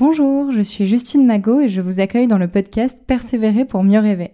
[0.00, 3.98] Bonjour, je suis Justine Magot et je vous accueille dans le podcast Persévérer pour mieux
[3.98, 4.30] rêver.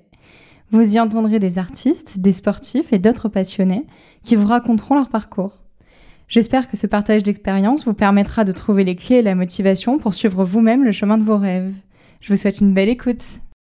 [0.71, 3.85] Vous y entendrez des artistes, des sportifs et d'autres passionnés
[4.23, 5.59] qui vous raconteront leur parcours.
[6.29, 10.15] J'espère que ce partage d'expérience vous permettra de trouver les clés et la motivation pour
[10.15, 11.75] suivre vous-même le chemin de vos rêves.
[12.21, 13.25] Je vous souhaite une belle écoute.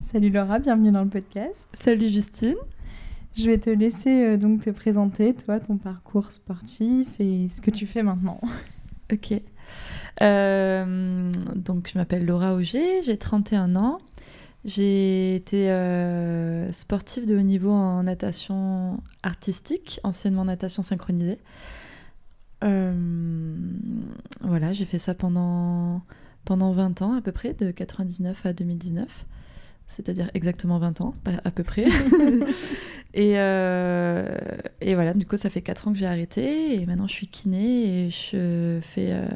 [0.06, 1.68] Salut Laura, bienvenue dans le podcast.
[1.74, 2.58] Salut Justine.
[3.36, 7.72] Je vais te laisser euh, donc te présenter, toi, ton parcours sportif et ce que
[7.72, 8.40] tu fais maintenant.
[9.12, 9.42] Ok.
[10.22, 14.00] Euh, donc, je m'appelle Laura Auger, j'ai 31 ans.
[14.66, 21.40] J'ai été euh, sportive de haut niveau en natation artistique, anciennement natation synchronisée.
[22.62, 22.74] voilà,
[24.74, 26.02] j'ai fait ça pendant,
[26.44, 29.26] pendant 20 ans à peu près, de 99 à 2019
[29.90, 31.86] c'est-à-dire exactement 20 ans, à peu près.
[33.14, 34.38] et, euh,
[34.82, 37.28] et, voilà, du coup, ça fait 4 ans que j'ai arrêté, et maintenant je suis
[37.28, 39.28] kiné et je fais euh,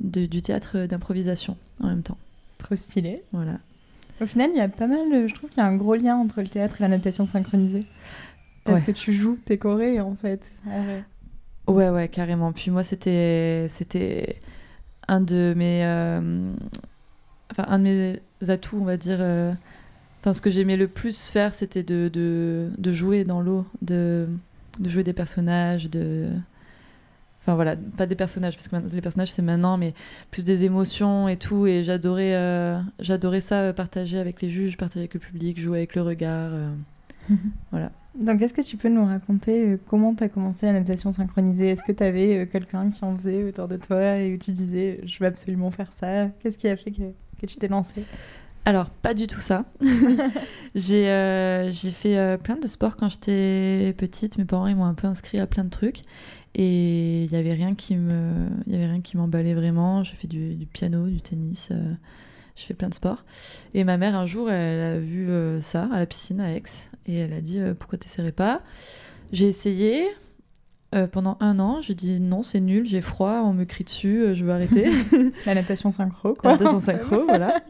[0.00, 2.18] du théâtre d'improvisation en même temps.
[2.58, 3.22] Trop stylé.
[3.32, 3.58] Voilà.
[4.20, 6.16] Au final, il y a pas mal, je trouve qu'il y a un gros lien
[6.16, 7.86] entre le théâtre et la natation synchronisée.
[8.64, 10.42] Parce que tu joues tes chorés, en fait.
[11.66, 12.52] Ouais, ouais, carrément.
[12.52, 14.40] Puis moi, c'était, c'était
[15.08, 16.52] un de mes, euh,
[17.50, 19.18] enfin, un de mes atouts, on va dire,
[20.20, 24.28] Enfin, ce que j'aimais le plus faire, c'était de, de, jouer dans l'eau, de,
[24.78, 26.28] de, jouer des personnages, de.
[27.40, 29.94] Enfin voilà, pas des personnages, parce que les personnages c'est maintenant, mais
[30.30, 31.66] plus des émotions et tout.
[31.66, 35.78] Et j'adorais, euh, j'adorais ça, euh, partager avec les juges, partager avec le public, jouer
[35.78, 36.50] avec le regard.
[36.52, 36.68] Euh,
[37.70, 37.90] voilà.
[38.14, 41.70] Donc, est-ce que tu peux nous raconter comment tu as commencé la natation synchronisée?
[41.70, 45.00] Est-ce que tu avais quelqu'un qui en faisait autour de toi et où tu disais
[45.06, 46.26] je veux absolument faire ça?
[46.40, 47.04] Qu'est-ce qui a fait que,
[47.40, 48.04] que tu t'es lancée?
[48.64, 49.64] Alors, pas du tout ça.
[50.76, 54.38] Euh, j'ai fait euh, plein de sports quand j'étais petite.
[54.38, 56.04] Mes parents m'ont un peu inscrit à plein de trucs.
[56.54, 60.04] Et il n'y avait rien qui me, y avait rien qui m'emballait vraiment.
[60.04, 61.70] Je fais du, piano, du tennis.
[61.72, 61.92] Euh,
[62.54, 63.24] je fais plein de sports.
[63.74, 65.28] Et ma mère, un jour, elle a vu
[65.60, 66.62] ça à la piscine à Aix.
[67.06, 68.62] Et elle a dit Pourquoi t'essaierais pas?
[69.32, 70.06] J'ai essayé.
[71.10, 74.44] pendant un an, j'ai dit non, c'est nul, j'ai froid, on me crie dessus, je
[74.44, 74.88] veux arrêter.
[75.46, 76.52] La natation synchro, quoi.
[76.52, 77.60] La natation synchro, voilà.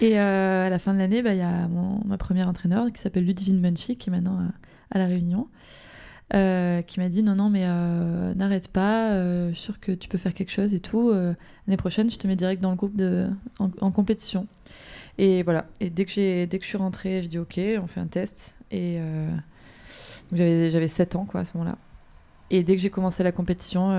[0.00, 3.00] Et euh, à la fin de l'année, bah, il y a ma première entraîneur qui
[3.00, 4.48] s'appelle Ludivine Munchie, qui est maintenant euh,
[4.90, 5.48] à, La Réunion,
[6.32, 7.66] euh, qui m'a dit non, non, mais
[8.34, 11.12] n'arrête pas, je suis sûre que tu peux faire quelque chose et tout.
[11.12, 13.28] L'année prochaine, je te mets direct dans le groupe de,
[13.58, 14.46] en, compétition.
[15.18, 15.66] Et voilà.
[15.80, 18.56] Et dès que, dès que je suis rentrée, je dis ok, on fait un test.
[18.70, 18.98] Et
[20.32, 21.76] j'avais 7 ans quoi, à ce moment-là.
[22.50, 23.90] Et dès que j'ai commencé la compétition,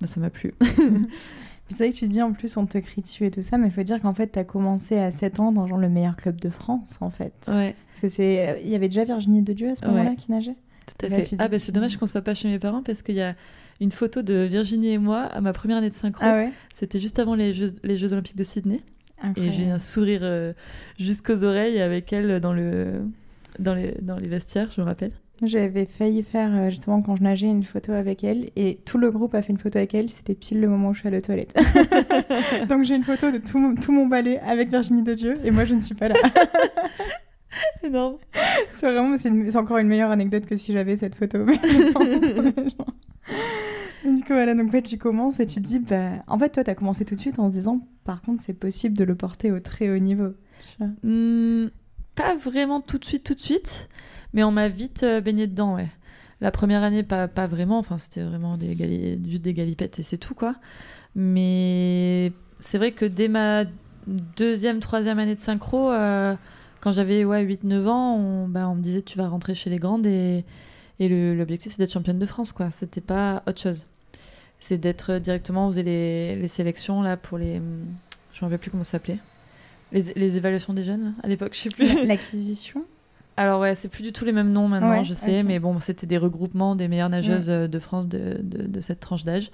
[0.00, 0.54] bah, ça m'a plu.
[1.74, 3.68] c'est vrai que tu dis en plus on te crie dessus et tout ça, mais
[3.68, 6.16] il faut dire qu'en fait tu as commencé à 7 ans dans genre le meilleur
[6.16, 7.32] club de France en fait.
[7.48, 7.74] Ouais.
[7.88, 10.30] Parce que c'est euh, il y avait déjà Virginie de Dieu à ce moment-là qui
[10.30, 10.56] nageait.
[10.86, 11.36] Tout à fait.
[11.38, 13.34] Ah bah c'est dommage qu'on soit pas chez mes parents parce qu'il y a
[13.80, 16.24] une photo de Virginie et moi à ma première année de synchro.
[16.24, 16.50] Ah ouais?
[16.74, 18.80] C'était juste avant les Jeux, les Jeux Olympiques de Sydney.
[19.36, 20.54] Et j'ai un sourire euh,
[20.98, 23.02] jusqu'aux oreilles avec elle dans le
[23.58, 25.12] dans les dans les vestiaires, je me rappelle.
[25.42, 29.10] J'avais failli faire euh, justement quand je nageais une photo avec elle et tout le
[29.10, 30.10] groupe a fait une photo avec elle.
[30.10, 31.56] C'était pile le moment où je suis allée aux toilettes.
[32.68, 35.50] Donc j'ai une photo de tout mon, tout mon ballet avec Virginie de Dieu et
[35.50, 36.14] moi je ne suis pas là.
[38.70, 41.44] C'est vraiment, c'est encore une meilleure anecdote que si j'avais cette photo.
[41.46, 41.52] du
[44.22, 46.74] coup, voilà, donc tu commences et tu te dis, bah, en fait, toi, tu as
[46.74, 49.60] commencé tout de suite en se disant, par contre, c'est possible de le porter au
[49.60, 50.32] très haut niveau.
[51.02, 51.66] Hmm,
[52.14, 53.88] pas vraiment tout de suite, tout de suite.
[54.32, 55.88] Mais on m'a vite euh, baigné dedans, ouais.
[56.40, 57.78] La première année, pas, pas vraiment.
[57.78, 60.54] Enfin, c'était vraiment des juste des galipettes et c'est tout, quoi.
[61.14, 63.64] Mais c'est vrai que dès ma
[64.36, 66.34] deuxième, troisième année de synchro, euh,
[66.80, 69.78] quand j'avais ouais, 8-9 ans, on, bah, on me disait tu vas rentrer chez les
[69.78, 70.44] grandes et,
[70.98, 72.70] et l'objectif c'est d'être championne de France, quoi.
[72.70, 73.86] C'était pas autre chose.
[74.60, 77.56] C'est d'être directement, on faisait les, les, sélections là pour les.
[78.34, 79.18] Je me rappelle plus comment ça s'appelait.
[79.92, 82.06] Les, les, évaluations des jeunes à l'époque, je sais plus.
[82.06, 82.84] L'acquisition?
[83.36, 86.06] Alors ouais, c'est plus du tout les mêmes noms maintenant, je sais, mais bon, c'était
[86.06, 89.50] des regroupements des meilleures nageuses euh, de France de, de, cette tranche d'âge.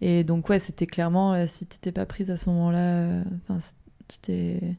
[0.00, 3.22] Et donc ouais, c'était clairement, euh, si t'étais pas prise à ce moment-là, euh,
[4.08, 4.76] c'était...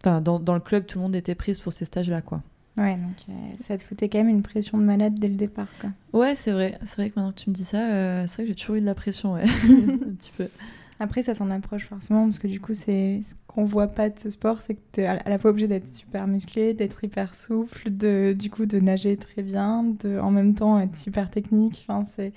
[0.00, 2.42] Enfin, dans, dans, le club, tout le monde était prise pour ces stages-là, quoi.
[2.76, 5.90] Ouais, donc ça te foutait quand même une pression de malade dès le départ, quoi.
[6.12, 6.78] Ouais, c'est vrai.
[6.82, 8.80] C'est vrai que maintenant que tu me dis ça, c'est vrai que j'ai toujours eu
[8.80, 9.44] de la pression, ouais.
[9.64, 10.48] un petit peu.
[11.00, 14.18] Après, ça s'en approche forcément, parce que du coup, c'est ce qu'on voit pas de
[14.18, 17.34] ce sport, c'est que tu es à la fois obligé d'être super musclé, d'être hyper
[17.34, 21.84] souple, de, du coup, de nager très bien, de en même temps être super technique.
[21.88, 22.32] Enfin, c'est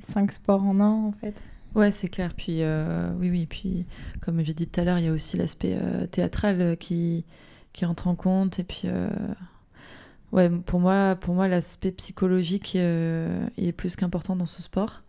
[0.00, 1.34] cinq sports en un, en fait.
[1.76, 2.32] Ouais, c'est clair.
[2.34, 3.46] Puis, euh, oui, oui.
[3.46, 3.86] Puis,
[4.20, 7.26] comme j'ai dit tout à l'heure, il y a aussi l'aspect euh, théâtral euh, qui,
[7.74, 8.58] qui rentre en compte.
[8.58, 8.88] Et puis,
[10.32, 15.02] ouais, pour moi, pour moi l'aspect psychologique est plus qu'important dans ce sport.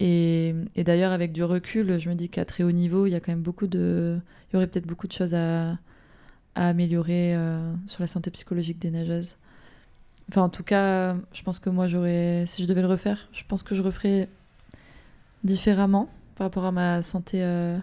[0.00, 3.20] Et, d'ailleurs, avec du recul, je me dis qu'à très haut niveau, il y a
[3.20, 4.18] quand même beaucoup de.
[4.50, 5.78] Il y aurait peut-être beaucoup de choses à,
[6.56, 9.36] améliorer euh, sur la santé psychologique des nageuses.
[10.28, 12.44] Enfin, en tout cas, je pense que moi, j'aurais.
[12.46, 14.28] Si je devais le refaire, je pense que je referais
[15.44, 17.78] différemment par rapport à ma santé euh,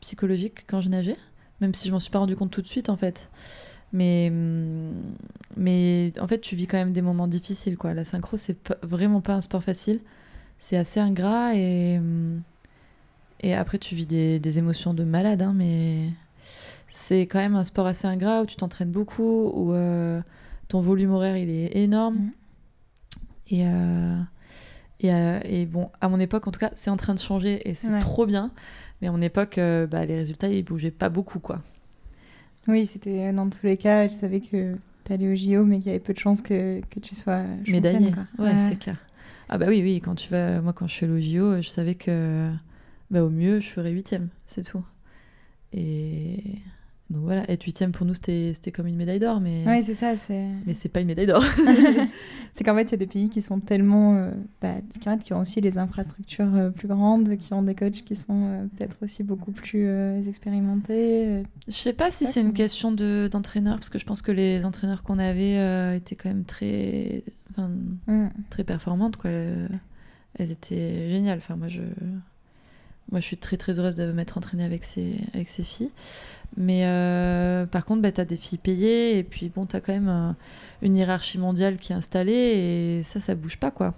[0.00, 1.16] psychologique quand je nageais.
[1.60, 3.30] Même si je m'en suis pas rendu compte tout de suite, en fait.
[3.92, 4.32] Mais,
[5.56, 7.92] mais en fait, tu vis quand même des moments difficiles, quoi.
[7.92, 10.00] La synchro, c'est vraiment pas un sport facile.
[10.60, 12.42] C'est assez ingrat et, hum,
[13.40, 16.10] et après, tu vis des, des émotions de malade, hein, mais
[16.90, 20.20] c'est quand même un sport assez ingrat où tu t'entraînes beaucoup, où euh,
[20.68, 22.16] ton volume horaire, il est énorme.
[22.16, 22.30] Mhm.
[23.52, 24.20] Et, euh,
[25.00, 27.66] et, euh, et bon, à mon époque, en tout cas, c'est en train de changer
[27.68, 27.98] et c'est Ouais.
[27.98, 28.50] trop bien.
[29.00, 31.62] Mais à mon époque, euh, bah, les résultats, ils bougeaient pas beaucoup, quoi.
[32.68, 34.76] Oui, c'était euh, dans tous les cas, je savais que
[35.06, 37.42] tu allais au JO, mais qu'il y avait peu de chances que, que tu sois
[37.64, 38.14] championne.
[38.14, 38.44] Quoi.
[38.44, 38.98] Ouais, c'est clair.
[39.52, 40.60] Ah bah oui, oui, quand tu vas...
[40.60, 42.50] Moi, quand je allée au JO, je savais que
[43.10, 44.84] bah, au mieux, je ferais huitième, c'est tout.
[45.72, 46.58] Et
[47.10, 49.64] donc voilà, être huitième pour nous, c'était comme une médaille d'or, mais...
[49.66, 50.12] Ouais, c'est ça.
[50.64, 51.42] Mais c'est pas une médaille d'or.
[52.52, 54.14] c'est qu'en fait, il y a des pays qui sont tellement.
[54.14, 54.30] euh,
[54.62, 57.74] bah, qui, en fait, qui ont aussi les infrastructures euh, plus grandes, qui ont des
[57.74, 61.42] coachs qui sont euh, peut-être aussi beaucoup plus euh, expérimentés.
[61.66, 64.64] Je sais pas si c'est une question de d'entraîneur, parce que je pense que les
[64.64, 67.70] entraîneurs qu'on avait étaient quand même très, enfin,
[68.50, 69.30] très performantes, quoi.
[69.30, 71.38] Elles étaient géniales.
[71.38, 71.82] Enfin, moi, je,
[73.10, 75.90] moi, je suis très très heureuse de m'être entraînée avec ces, avec ces filles.
[76.56, 79.80] Mais euh, par contre, bah, tu as des filles payées, et puis bon, tu as
[79.80, 80.32] quand même euh,
[80.82, 83.94] une hiérarchie mondiale qui est installée, et ça, ça bouge pas, quoi.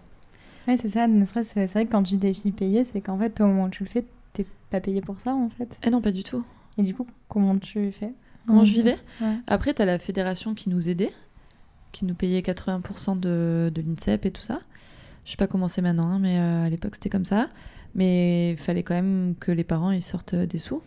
[0.68, 1.06] Ouais, c'est ça.
[1.08, 3.46] Ne serait-ce- C'est vrai que quand je dis des filles payées, c'est qu'en fait, au
[3.46, 5.76] moment où tu le fais, t'es pas payé pour ça, en fait.
[5.82, 6.44] Eh non, pas du tout.
[6.78, 8.12] Et du coup, comment tu fais?
[8.46, 8.98] Comment je vivais?
[9.20, 9.36] Ouais.
[9.46, 11.12] Après, tu as la fédération qui nous aidait,
[11.92, 14.60] qui nous payait 80% de, de l'INSEP et tout ça.
[15.24, 17.48] Je sais pas comment c'est maintenant, hein, mais euh, à l'époque, c'était comme ça.
[17.94, 20.82] Mais il fallait quand même que les parents ils sortent des sous.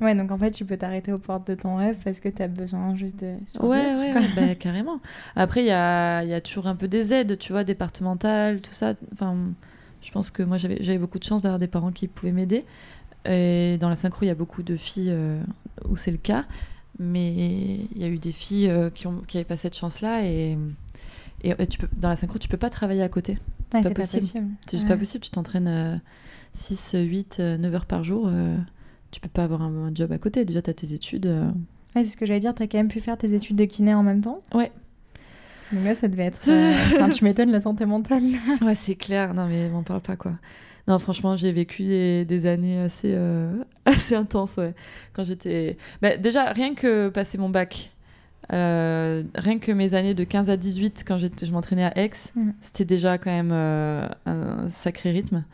[0.00, 2.46] Ouais, donc en fait, tu peux t'arrêter aux portes de ton rêve parce que t'as
[2.46, 3.34] besoin juste de.
[3.60, 5.00] Ouais, ouais, ouais, bah, carrément.
[5.34, 8.74] Après, il y a, y a toujours un peu des aides, tu vois, départementales, tout
[8.74, 8.94] ça.
[9.12, 9.36] Enfin,
[10.00, 12.64] je pense que moi, j'avais beaucoup de chance d'avoir des parents qui pouvaient m'aider.
[13.24, 15.42] Et dans la synchro, il y a beaucoup de filles euh,
[15.88, 16.44] où c'est le cas.
[17.00, 17.32] Mais
[17.92, 20.24] il y a eu des filles euh, qui n'avaient qui pas cette chance-là.
[20.24, 20.56] Et,
[21.42, 23.38] et, et tu peux, dans la synchro, tu peux pas travailler à côté.
[23.70, 24.20] C'est Ouais, pas, possible.
[24.22, 24.46] possible.
[24.66, 24.94] C'est juste Ouais.
[24.94, 25.24] pas possible.
[25.24, 25.96] Tu t'entraînes euh,
[26.54, 28.30] 6, 8, 9 heures par jour.
[29.10, 30.44] Tu peux pas avoir un, un job à côté.
[30.44, 31.26] Déjà, tu as tes études.
[31.26, 31.46] euh.
[31.96, 33.94] Ouais, c'est ce que j'allais dire, t'as quand même pu faire tes études de kiné
[33.94, 34.42] en même temps?
[34.54, 34.70] Ouais.
[35.72, 36.40] Donc là, ça devait être.
[36.48, 38.22] euh, Enfin, tu m'étonnes la santé mentale.
[38.62, 39.34] Ouais, c'est clair.
[39.34, 40.32] Non, mais m'en parle pas, quoi.
[40.86, 43.52] Non, franchement, j'ai vécu des, des années assez, euh,
[43.84, 44.74] assez intenses, ouais.
[45.12, 45.76] Quand j'étais...
[46.00, 47.92] Bah, déjà, rien que passer mon bac,
[48.54, 52.54] euh, rien que mes années de 15 à 18, quand je m'entraînais à Aix, Mhm.
[52.62, 55.44] c'était déjà quand même euh, un sacré rythme.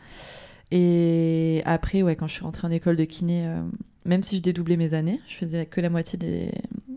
[0.71, 3.61] Et après, ouais, quand je suis rentrée en école de kiné, euh,
[4.05, 6.51] même si je dédoublais mes années, je faisais que la moitié des,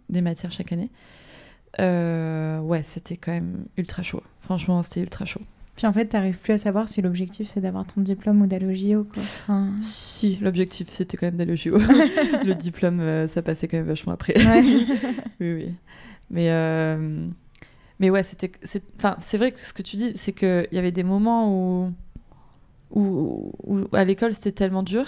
[0.09, 0.91] des matières chaque année,
[1.81, 4.23] euh, ouais, c'était quand même ultra chaud.
[4.41, 5.43] Franchement, c'était ultra chaud.
[5.77, 8.67] Puis en fait, t'arrives plus à savoir si l'objectif c'est d'avoir ton diplôme ou d'aller
[8.67, 9.23] au JO, quoi.
[9.23, 11.79] Enfin, Si, l'objectif c'était quand même d'aller au JO.
[11.79, 14.35] le diplôme, euh, ça passait quand même vachement après.
[14.37, 14.63] ouais.
[15.41, 15.75] oui, oui.
[16.31, 17.29] Mais, euh,
[18.01, 20.79] mais ouais, c'était, c'est, enfin, c'est vrai que ce que tu dis, c'est qu'il y
[20.79, 21.55] avait des moments
[21.85, 21.93] où,
[22.91, 25.05] où, où à l'école c'était tellement dur,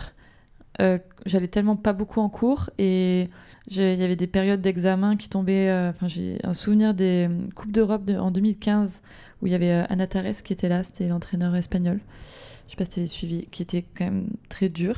[0.81, 3.29] euh, j'allais tellement pas beaucoup en cours et
[3.69, 5.69] il y avait des périodes d'examen qui tombaient.
[5.69, 9.03] euh, Enfin, j'ai un souvenir des euh, Coupes d'Europe de- en 2015
[9.43, 12.01] où il y avait Ana Tares qui était là, c'était l'entraîneur espagnol.
[12.67, 14.96] Je sais pas si tu suivi, qui était quand même très dur.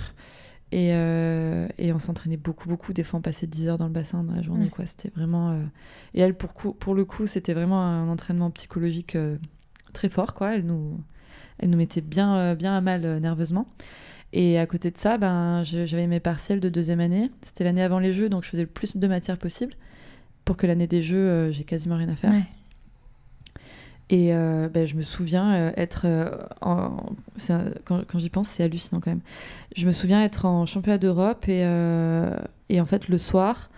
[0.73, 2.93] Et, euh, et on s'entraînait beaucoup, beaucoup.
[2.95, 4.65] Des fois, on passait 10 heures dans le bassin dans la journée.
[4.65, 4.71] Ouais.
[4.71, 4.87] quoi.
[4.87, 5.51] C'était vraiment.
[5.51, 5.63] euh,
[6.15, 9.37] Et elle, pour, coup, pour le coup, c'était vraiment un entraînement psychologique euh,
[9.93, 10.33] très fort.
[10.35, 10.55] Quoi.
[10.55, 10.99] Elle, nous,
[11.63, 13.67] elle nous mettait bien, euh, bien à mal euh, nerveusement.
[14.35, 17.31] Et à côté de ça, ben, j'avais mes partiels de deuxième année.
[17.43, 19.75] C'était l'année avant les Jeux, donc je faisais le plus de matières possible
[20.45, 22.33] pour que l'année des Jeux, euh, j'ai quasiment rien à faire.
[22.33, 22.45] Ouais.
[24.11, 26.07] Et euh, ben, je me souviens euh, être
[26.61, 27.15] en...
[27.51, 29.23] un- quand, quand j'y pense, c'est hallucinant quand même.
[29.77, 31.61] Je me souviens être en championnat d'Europe et,
[32.69, 33.71] et en fait le soir,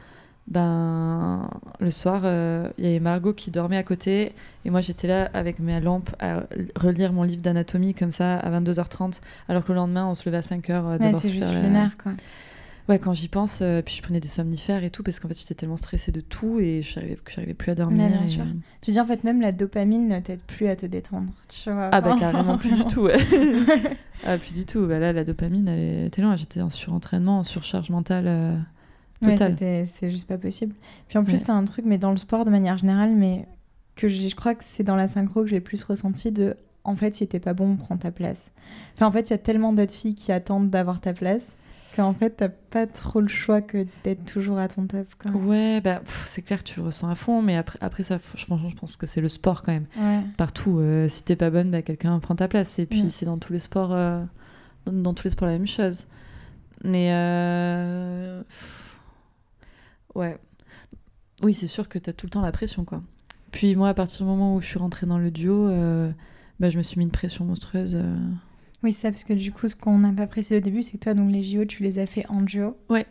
[0.47, 1.49] ben
[1.81, 4.33] le soir, euh, il y avait Margot qui dormait à côté
[4.65, 6.43] et moi j'étais là avec ma lampe à
[6.77, 10.39] relire mon livre d'anatomie comme ça à 22h30 alors que le lendemain on se levait
[10.39, 12.13] à 5h euh, Ouais, d'abord c'est juste la- lunaire, quoi.
[12.87, 15.39] Ouais, quand j'y pense, euh, puis je prenais des somnifères et tout parce qu'en fait
[15.41, 18.07] j'étais tellement stressée de tout et je n'arrivais plus à dormir.
[18.27, 18.47] bien.
[18.83, 21.33] Tu dis en fait, même la dopamine ne t'aide plus à te détendre.
[21.49, 21.89] Tu vois.
[21.93, 23.17] Ah bah carrément plus du tout, ouais.
[24.27, 24.87] ah plus du tout.
[24.87, 26.37] Bah là, la dopamine, elle était loin.
[26.37, 28.27] J'étais en surentraînement, en surcharge mentale
[29.31, 30.75] euh, Ouais, c'est juste pas possible.
[31.09, 31.47] Puis en plus, Ouais.
[31.47, 33.47] t'as un truc, mais dans le sport de manière générale, mais
[33.97, 36.97] que je crois que c'est dans la synchro que j'ai le plus ressenti de en
[36.97, 38.53] fait, si t'es pas bon, prends ta place.
[38.95, 41.57] Enfin, en fait, il y a tellement d'autres filles qui attendent d'avoir ta place
[41.97, 45.07] qu'en fait, t'as pas trop le choix que d'être toujours à ton top.
[45.19, 45.31] Quoi.
[45.31, 48.19] Ouais, bah, c'est clair que tu le ressens à fond, mais après, après ça, f-
[48.19, 49.87] franchement, je pense que c'est le sport quand même.
[49.97, 50.21] Ouais.
[50.37, 52.79] Partout, euh, si t'es pas bonne, bah, quelqu'un prend ta place.
[52.81, 54.23] Et puis, c'est dans tous les sports, euh,
[54.85, 56.07] dans, dans tous les sports la même chose.
[56.83, 58.43] Mais, euh,
[60.15, 60.37] ouais.
[61.43, 63.03] Oui, c'est sûr que t'as tout le temps la pression, quoi.
[63.51, 66.11] Puis moi, à partir du moment où je suis rentrée dans le duo, euh,
[66.61, 67.95] bah, je me suis mis une pression monstrueuse.
[67.97, 68.17] euh.
[68.83, 70.93] Oui, c'est ça, parce que du coup, ce qu'on n'a pas précisé au début, c'est
[70.99, 72.77] que toi, donc les JO, tu les as fait en duo.
[72.89, 73.07] Ouais.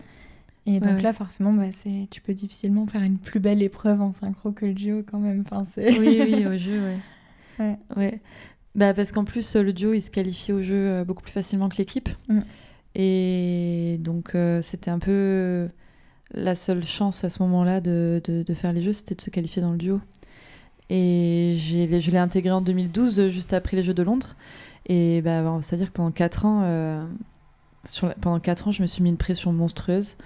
[0.65, 1.01] Et donc Ouais, ouais.
[1.01, 2.07] là, forcément, bah, c'est...
[2.11, 5.43] tu peux difficilement faire une plus belle épreuve en synchro que le duo quand même.
[5.45, 5.97] Enfin, c'est...
[5.97, 6.97] Oui, oui, au jeu, ouais.
[7.59, 7.77] Ouais.
[7.97, 8.21] Ouais.
[8.75, 11.69] Bah, parce qu'en plus, le duo, il se qualifie au jeu euh, beaucoup plus facilement
[11.69, 12.09] que l'équipe.
[12.29, 12.39] Mm.
[12.95, 15.67] Et donc, euh, c'était un peu
[16.31, 19.29] la seule chance à ce moment-là de, de- de faire les jeux, c'était de se
[19.29, 19.99] qualifier dans le duo.
[20.89, 24.35] Et je l'ai intégré en 2012, euh, juste après les Jeux de Londres.
[24.85, 27.03] Et bah, c'est-à-dire que pendant 4 ans, euh,
[27.85, 30.17] sur la- pendant 4 ans, je me suis mis une pression monstrueuse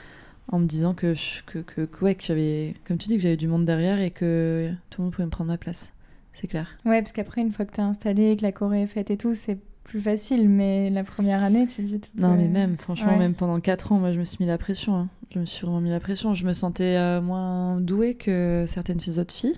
[0.51, 3.21] en me disant que, je- que, que, que, ouais, que j'avais, comme tu dis, que
[3.21, 5.93] j'avais du monde derrière et que tout le monde pouvait me prendre ma place.
[6.33, 6.67] C'est clair.
[6.85, 9.33] Ouais, parce qu'après, une fois que t'es installé, que la choré est faite et tout,
[9.33, 10.49] c'est plus facile.
[10.49, 11.99] Mais la première année, tu te dis...
[11.99, 13.17] tout Non, mais même, franchement, Ouais.
[13.19, 14.95] même pendant 4 ans, moi, je me suis mis la pression.
[14.97, 15.07] hein.
[15.33, 16.33] Je me suis vraiment mis la pression.
[16.33, 19.57] Je me sentais euh, moins douée que certaines filles- autres filles.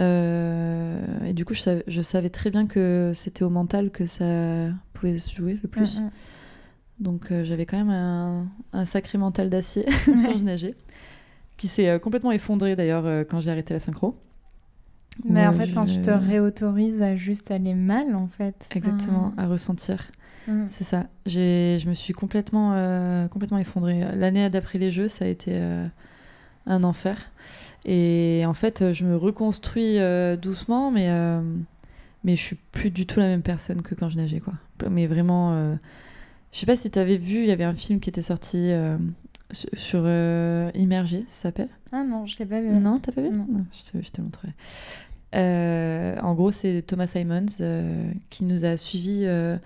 [0.00, 4.06] Euh, et du coup, je savais, je savais très bien que c'était au mental que
[4.06, 4.24] ça
[4.92, 6.00] pouvait se jouer le plus.
[6.00, 6.10] Mm,
[7.00, 10.24] Donc, euh, j'avais quand même un, un sacré mental d'acier mm.
[10.24, 10.74] quand je nageais,
[11.56, 14.16] qui s'est complètement effondré d'ailleurs quand j'ai arrêté la synchro.
[15.24, 18.56] Mais en fait, quand tu te réautorises à juste aller mal, en fait.
[18.72, 20.10] Exactement, à ressentir.
[20.46, 20.66] Mm.
[20.68, 21.06] C'est ça.
[21.26, 24.04] J'ai, je me suis complètement, euh, complètement effondrée.
[24.14, 25.86] L'année d'après les Jeux, ça a été euh,
[26.66, 27.30] un enfer.
[27.84, 31.40] Et en fait, je me reconstruis euh, doucement, mais, euh,
[32.24, 34.54] mais je suis plus du tout la même personne que quand je nageais, quoi.
[34.90, 35.74] Mais vraiment, euh,
[36.52, 38.58] je sais pas si tu avais vu, il y avait un film qui était sorti
[38.58, 38.96] euh,
[39.74, 41.68] sur, euh, Immergé, ça s'appelle?
[41.92, 42.68] Ah non, je l'ai pas vu.
[42.70, 43.30] Non, t'as pas vu?
[43.30, 43.46] Non.
[43.72, 44.52] je, te, je te montrerai.
[45.34, 49.56] Euh, en gros, c'est Thomas Simons euh, qui nous a suivis euh,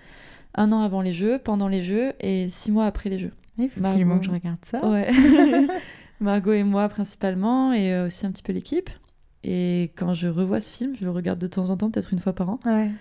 [0.55, 3.33] un an avant les Jeux, pendant les Jeux et six mois après les Jeux.
[3.57, 4.21] Il faut absolument Margot.
[4.21, 4.85] que je regarde ça.
[4.87, 5.11] Ouais.
[6.19, 8.89] Margot et moi principalement, et euh, aussi un petit peu l'équipe.
[9.43, 12.19] Et quand je revois ce film, je le regarde de temps en temps, peut-être une
[12.19, 12.59] fois par an.
[12.65, 12.91] Ouais.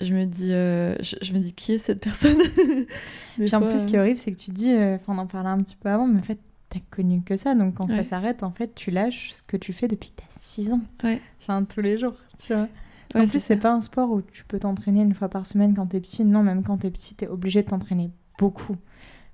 [0.00, 2.38] Je me dis, euh, je, je me dis qui est cette personne?
[3.36, 5.26] Puis en plus, ce qui est horrible, c'est que tu dis, euh, enfin, on en
[5.26, 7.54] parlait un petit peu avant, mais en fait, t'as connu que ça.
[7.54, 10.26] Donc quand ça s'arrête, en fait, tu lâches ce que tu fais depuis que t'as
[10.30, 10.80] 6 ans.
[11.04, 11.20] Ouais.
[11.42, 12.68] Enfin, tous les jours, tu vois.
[13.14, 15.74] Ouais, en plus, c'est pas un sport où tu peux t'entraîner une fois par semaine
[15.74, 16.24] quand t'es petit.
[16.24, 18.76] Non, même quand t'es petit, t'es obligé de t'entraîner beaucoup.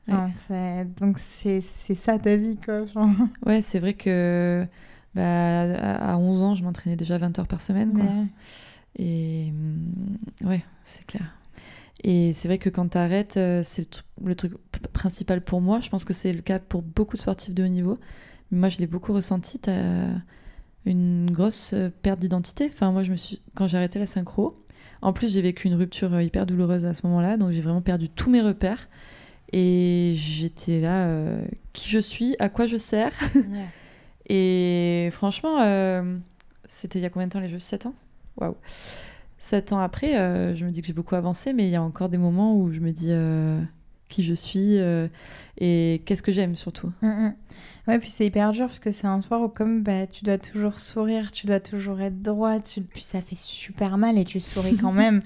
[0.08, 0.84] Ouais.
[0.98, 2.86] Donc c'est ça ta vie, quoi.
[2.86, 3.08] Genre.
[3.44, 4.66] Ouais, c'est vrai que
[5.14, 5.22] bah,
[5.62, 7.92] à à 11 ans, je m'entraînais déjà 20 heures par semaine.
[7.92, 8.04] Quoi.
[8.96, 11.34] Et hum, ouais, c'est clair.
[12.04, 14.52] Et c'est vrai que quand tu arrêtes, c'est le, tru- le truc
[14.92, 15.80] principal pour moi.
[15.80, 17.98] Je pense que c'est le cas pour beaucoup de sportifs de haut niveau.
[18.50, 19.60] Mais moi, je l'ai beaucoup ressenti.
[20.88, 22.70] Une grosse perte d'identité.
[22.72, 23.40] Enfin, moi, je me suis...
[23.54, 24.54] quand j'ai arrêté la synchro,
[25.02, 27.36] en plus, j'ai vécu une rupture euh, hyper douloureuse à ce moment-là.
[27.36, 28.88] Donc, j'ai vraiment perdu tous mes repères.
[29.52, 33.12] Et j'étais là, euh, qui je suis, à quoi je sers.
[34.28, 36.18] Et franchement, euh,
[36.66, 37.58] c'était il y a combien de temps les jeux?
[37.58, 37.94] 7 ans?
[38.36, 38.56] Waouh
[39.38, 41.82] 7 ans après, euh, je me dis que j'ai beaucoup avancé, mais il y a
[41.82, 43.10] encore des moments où je me dis
[44.10, 44.76] qui je suis
[45.58, 46.92] et qu'est-ce que j'aime surtout.
[47.00, 47.34] Mm, mm.
[47.88, 50.36] Ouais, puis c'est hyper dur parce que c'est un sport où comme bah, tu dois
[50.36, 52.82] toujours sourire, tu dois toujours être droit, tu...
[52.82, 55.22] puis ça fait super mal et tu souris quand même.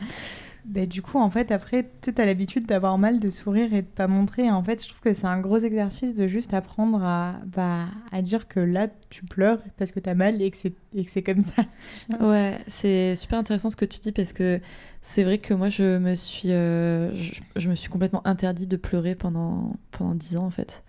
[0.64, 3.86] bah, du coup, en fait, après, tu as l'habitude d'avoir mal, de sourire et de
[3.88, 4.48] pas montrer.
[4.48, 8.22] En fait, je trouve que c'est un gros exercice de juste apprendre à, bah, à
[8.22, 11.10] dire que là, tu pleures parce que tu as mal et que c'est et que
[11.10, 11.64] c'est comme ça.
[12.20, 14.60] Ouais, c'est super intéressant ce que tu dis parce que
[15.00, 18.76] c'est vrai que moi je me suis, euh, je, je me suis complètement interdit de
[18.76, 20.84] pleurer pendant, pendant 10 ans en fait.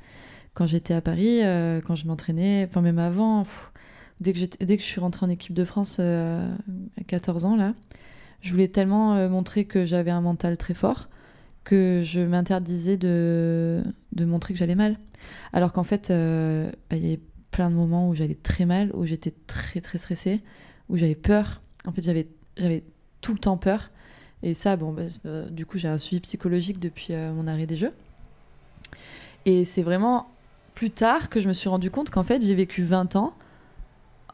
[0.54, 3.44] Quand j'étais à Paris, euh, quand je m'entraînais, enfin même avant,
[4.20, 6.54] dès, que dès que je suis rentrée en équipe de France euh,
[7.00, 7.74] à 14 ans là,
[8.42, 11.10] je voulais tellement euh, montrer que j'avais un mental très fort
[11.64, 15.00] que je m'interdisais de, de montrer que j'allais mal.
[15.54, 19.06] Alors qu'en fait, bah, il y avait plein de moments où j'allais très mal, où
[19.06, 20.42] j'étais très très stressée,
[20.90, 21.62] où j'avais peur.
[21.88, 22.84] En fait, j'avais
[23.22, 23.92] tout le temps peur.
[24.42, 25.04] Et ça, bon, bah,
[25.50, 27.94] du coup, j'ai un suivi psychologique depuis mon arrêt des jeux.
[29.46, 30.28] Et c'est vraiment
[30.74, 33.34] plus tard que je me suis rendu compte qu'en fait, j'ai vécu 20 ans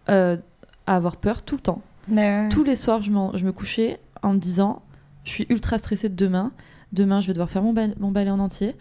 [0.10, 0.38] euh,
[0.88, 1.81] à avoir peur tout le temps.
[2.08, 2.50] Mais.
[2.50, 4.81] Tous les soirs, je, me couchais en me disant
[5.24, 6.51] Je suis ultra stressée de demain.
[6.91, 8.74] Demain, je vais devoir faire mon, bal- mon ballet en entier.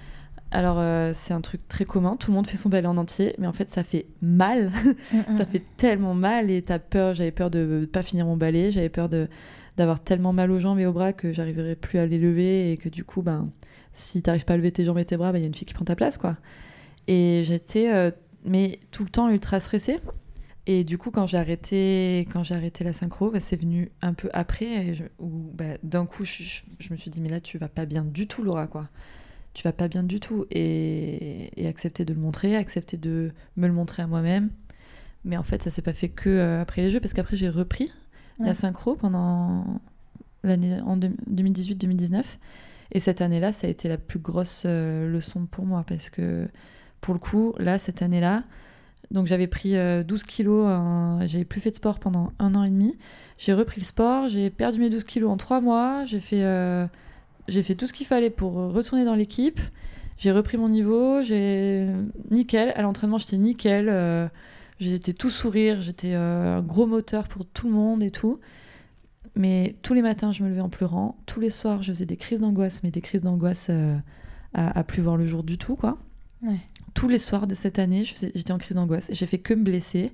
[0.51, 2.17] Alors, euh, c'est un truc très commun.
[2.17, 4.73] Tout le monde fait son ballet en entier, mais en fait, ça fait mal.
[5.13, 5.39] Mm, mm.
[5.39, 7.15] ça fait tellement mal et t'as peur.
[7.15, 8.71] J'avais peur de pas finir mon ballet.
[8.71, 9.29] J'avais peur de
[9.77, 12.77] d'avoir tellement mal aux jambes et aux bras que j'arriverais plus à les lever et
[12.77, 13.49] que du coup, ben,
[13.93, 15.55] si t'arrives pas à lever tes jambes et tes bras, il ben, y a une
[15.55, 16.37] fille qui prend ta place, quoi.
[17.09, 18.11] Et j'étais, euh,
[18.45, 19.99] mais tout le temps ultra stressée.
[20.67, 24.13] Et du coup, quand j'ai arrêté, quand j'ai arrêté la synchro, bah, c'est venu un
[24.13, 27.87] peu après, où bah, d'un coup, je, me suis dit, mais là, tu vas pas
[27.87, 28.91] bien du tout, Laura, quoi.
[29.55, 30.45] Tu vas pas bien du tout.
[30.51, 34.51] Et, accepter de le montrer, accepter de me le montrer à moi-même.
[35.25, 37.49] Mais en fait, ça s'est pas fait que euh, après les jeux, parce qu'après, j'ai
[37.49, 37.91] repris
[38.39, 39.81] la synchro pendant
[40.45, 42.23] l'année en 2018-2019.
[42.93, 46.47] Et cette année-là, ça a été la plus grosse euh, leçon pour moi, parce que
[47.01, 48.43] pour le coup, là, cette année-là,
[49.11, 50.67] donc j'avais pris 12 euh, kilos,
[51.27, 52.97] j'avais plus fait de sport pendant un an et demi.
[53.39, 56.87] J'ai repris le sport, j'ai perdu mes 12 kilos en trois mois, j'ai fait, euh,
[57.49, 59.61] fait tout ce qu'il fallait pour retourner dans l'équipe.
[60.19, 61.87] J'ai repris mon niveau, j'ai
[62.31, 62.73] nickel.
[62.75, 63.89] À l'entraînement, j'étais nickel.
[63.89, 64.29] Euh,
[64.81, 68.41] j'étais tout sourire, j'étais un gros moteur pour tout le monde et tout.
[69.37, 71.17] Mais tous les matins, je me levais en pleurant.
[71.27, 75.01] Tous les soirs, je faisais des crises d'angoisse, mais des crises d'angoisse à, à, plus
[75.01, 75.99] voir le jour du tout, quoi.
[76.43, 76.59] Ouais
[76.99, 79.11] tous les soirs de cette année, j'étais en crise d'angoisse.
[79.13, 80.11] J'ai fait que me blesser.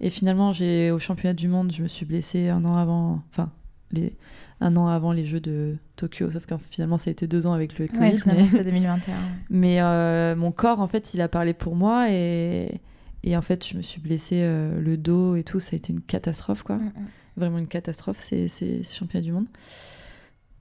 [0.00, 3.52] Et finalement, j'ai au championnat du monde, je me suis blessée un an avant, enfin,
[3.92, 4.16] les,
[4.60, 6.32] un an avant les Jeux de Tokyo.
[6.32, 8.00] Sauf que finalement, ça a été deux ans avec le Covid.
[8.00, 8.48] Ouais, mais...
[8.48, 9.14] c'était 2021.
[9.50, 12.80] mais euh, mon corps, en fait, il a parlé pour moi et,
[13.22, 15.60] et en fait, je me suis blessée euh, le dos et tout.
[15.60, 16.76] Ça a été une catastrophe, quoi.
[16.76, 17.06] Mm, mm.
[17.36, 19.46] Vraiment une catastrophe, ces, ces championnats du monde.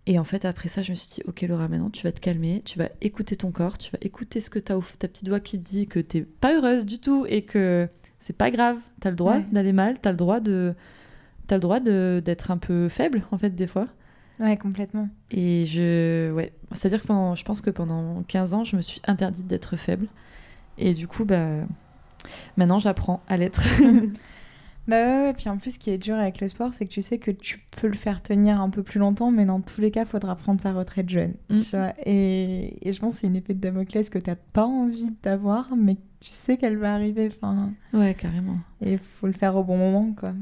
[0.06, 2.20] Et en fait, après ça, je me suis dit, ok Laura, maintenant tu vas te
[2.20, 5.30] calmer, tu vas écouter ton corps, tu vas écouter ce que tu as ta petite
[5.30, 7.88] voix qui te dit que t'es pas heureuse du tout et que
[8.20, 10.76] c'est pas grave, tu as le droit d'aller mal, tu as le droit de
[11.52, 13.88] le droit d'être un peu faible en fait des fois.
[14.40, 15.08] Ouais, complètement.
[15.32, 19.02] Et je ouais, c'est-à-dire que pendant je pense que pendant 15 ans, je me suis
[19.06, 20.08] interdite d'être faible
[20.78, 21.60] et du coup bah
[22.58, 23.64] maintenant j'apprends à l'être.
[24.88, 26.92] Bah ouais, ouais, puis en plus, ce qui est dur avec le sport, c'est que
[26.92, 29.80] tu sais que tu peux le faire tenir un peu plus longtemps, mais dans tous
[29.80, 31.36] les cas, il faudra prendre sa retraite jeune.
[31.50, 31.62] Mm.
[31.62, 34.36] Tu vois et, et, je pense que c'est une épée de Damoclès que tu n'as
[34.36, 37.32] pas envie d'avoir, mais tu sais qu'elle va arriver.
[37.34, 38.58] Enfin, ouais, carrément.
[38.82, 40.34] Et il faut le faire au bon moment, quoi.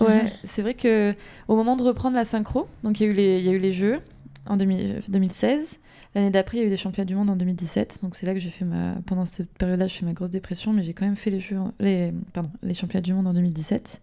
[0.00, 1.14] Ouais, c'est vrai que
[1.48, 3.58] au moment de reprendre la synchro, donc il y, a eu les, y a eu
[3.58, 4.00] les Jeux
[4.46, 5.78] en 2016,
[6.14, 8.00] L'année d'après, il y a eu les championnats du monde en 2017.
[8.02, 8.96] Donc c'est là que j'ai fait ma.
[9.06, 11.58] Pendant cette période-là, je fais ma grosse dépression, mais j'ai quand même fait les, jeux...
[11.80, 12.12] les...
[12.32, 14.00] Pardon, les championnats du monde en 2017.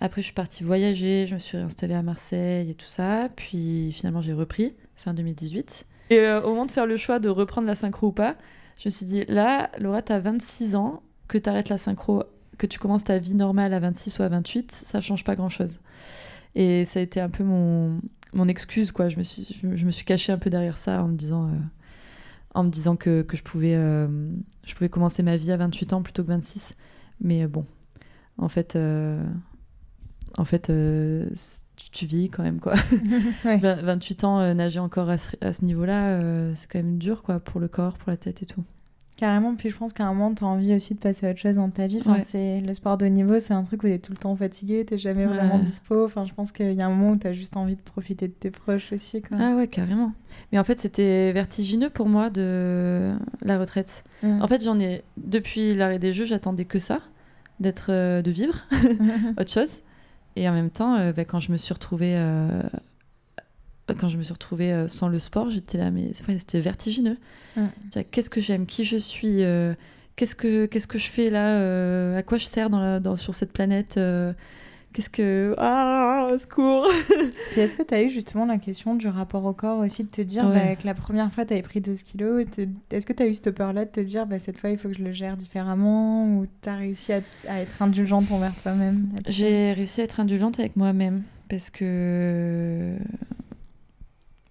[0.00, 3.28] Après, je suis partie voyager, je me suis réinstallée à Marseille et tout ça.
[3.36, 5.86] Puis finalement, j'ai repris fin 2018.
[6.10, 8.36] Et euh, au moment de faire le choix de reprendre la synchro ou pas,
[8.76, 12.24] je me suis dit là, Laura, tu as 26 ans, que tu arrêtes la synchro,
[12.58, 15.48] que tu commences ta vie normale à 26 ou à 28, ça change pas grand
[15.48, 15.80] chose.
[16.54, 18.00] Et ça a été un peu mon,
[18.32, 19.08] mon excuse, quoi.
[19.08, 21.58] Je me suis, je, me suis cachée un peu derrière ça en me disant, euh,
[22.54, 24.08] en me disant que, que je, pouvais, euh,
[24.64, 26.74] je pouvais commencer ma vie à 28 ans plutôt que 26.
[27.20, 27.64] Mais euh, bon,
[28.38, 28.76] en fait,
[30.38, 30.72] en fait
[31.92, 32.74] tu, vis quand même, quoi.
[33.44, 37.60] 28 ans, nager encore à ce, à ce niveau-là, c'est quand même dur, quoi, pour
[37.60, 38.64] le corps, pour la tête et tout.
[39.22, 41.38] Carrément, puis je pense qu'à un moment, tu as envie aussi de passer à autre
[41.38, 42.00] chose dans ta vie.
[42.00, 44.18] Enfin, c'est Le sport de haut niveau, c'est un truc où tu es tout le
[44.18, 46.04] temps fatigué, tu jamais vraiment dispo.
[46.04, 48.26] Enfin, je pense qu'il y a un moment où tu as juste envie de profiter
[48.26, 49.22] de tes proches aussi.
[49.22, 49.36] Quoi.
[49.38, 50.10] Ah ouais, carrément.
[50.50, 54.02] Mais en fait, c'était vertigineux pour moi de la retraite.
[54.24, 56.98] En fait, j'en ai, depuis l'arrêt des jeux, j'attendais que ça,
[57.60, 58.66] d'être, euh, de vivre
[59.38, 59.82] autre chose.
[60.34, 62.60] Et en même temps, euh, bah, quand je me suis retrouvée euh,
[63.88, 67.16] quand je me suis retrouvée euh, sans le sport, j'étais là, mais c'était vertigineux.
[68.10, 69.74] Qu'est-ce que j'aime Qui je suis euh,
[70.16, 73.34] Qu'est-ce que qu'est-ce que je fais là euh, À quoi je sers dans dans, sur
[73.34, 73.98] cette planète
[74.92, 76.86] Qu'est-ce que ah secours.
[77.56, 80.20] Est-ce que tu as eu justement la question du rapport au corps aussi de te
[80.20, 82.44] dire bah, que la première fois tu avais pris 12 kilos
[82.90, 84.88] Est-ce que tu as eu cette peur-là de te dire bah, cette fois il faut
[84.88, 89.08] que je le gère différemment ou tu as réussi à, à, être indulgente envers toi-même
[89.26, 92.96] J'ai réussi à être indulgente avec moi-même parce que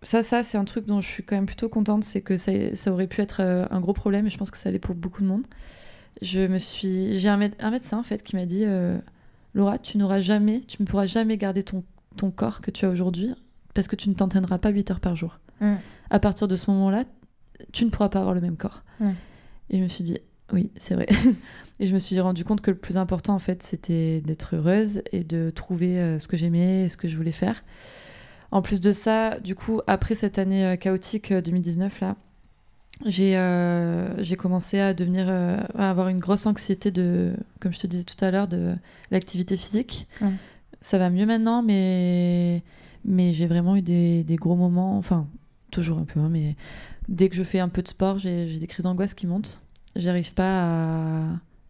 [0.02, 2.52] ça, ça c'est un truc dont je suis quand même plutôt contente, c'est que ça,
[2.76, 4.96] ça, aurait pu être euh, un gros problème, et je pense que ça allait pour
[4.96, 5.46] beaucoup de monde.
[6.22, 8.98] Je me suis, j'ai un, médecin en fait qui m'a dit, euh,
[9.54, 11.84] Laura, tu n'auras jamais, tu ne pourras jamais garder ton,
[12.18, 13.34] ton corps que tu as aujourd'hui,
[13.74, 15.40] parce que tu ne t'entraîneras pas 8 heures par jour.
[15.62, 15.76] Mm.
[16.10, 17.06] À partir de ce moment-là,
[17.72, 18.84] tu ne pourras pas avoir le même corps.
[19.00, 19.12] Mm.
[19.70, 20.18] Et je me suis dit,
[20.52, 21.08] oui, c'est vrai.
[21.80, 25.02] et je me suis rendu compte que le plus important en fait, c'était d'être heureuse
[25.12, 27.64] et de trouver euh, ce que j'aimais, et ce que je voulais faire.
[28.52, 32.16] En plus de ça, du coup, après cette année euh, chaotique 2019 euh, là,
[33.06, 37.88] j'ai euh, j'ai commencé à devenir à avoir une grosse anxiété de comme je te
[37.88, 38.76] disais tout à l'heure de
[39.10, 40.08] l'activité physique.
[40.82, 42.62] Ça va mieux maintenant mais
[43.04, 45.26] mais j'ai vraiment eu des, des, gros moments enfin
[45.72, 46.56] toujours un peu hein, mais
[47.08, 49.62] dès que je fais un peu de sport j'ai des crises d'angoisse qui montent.
[49.96, 51.24] J'arrive pas à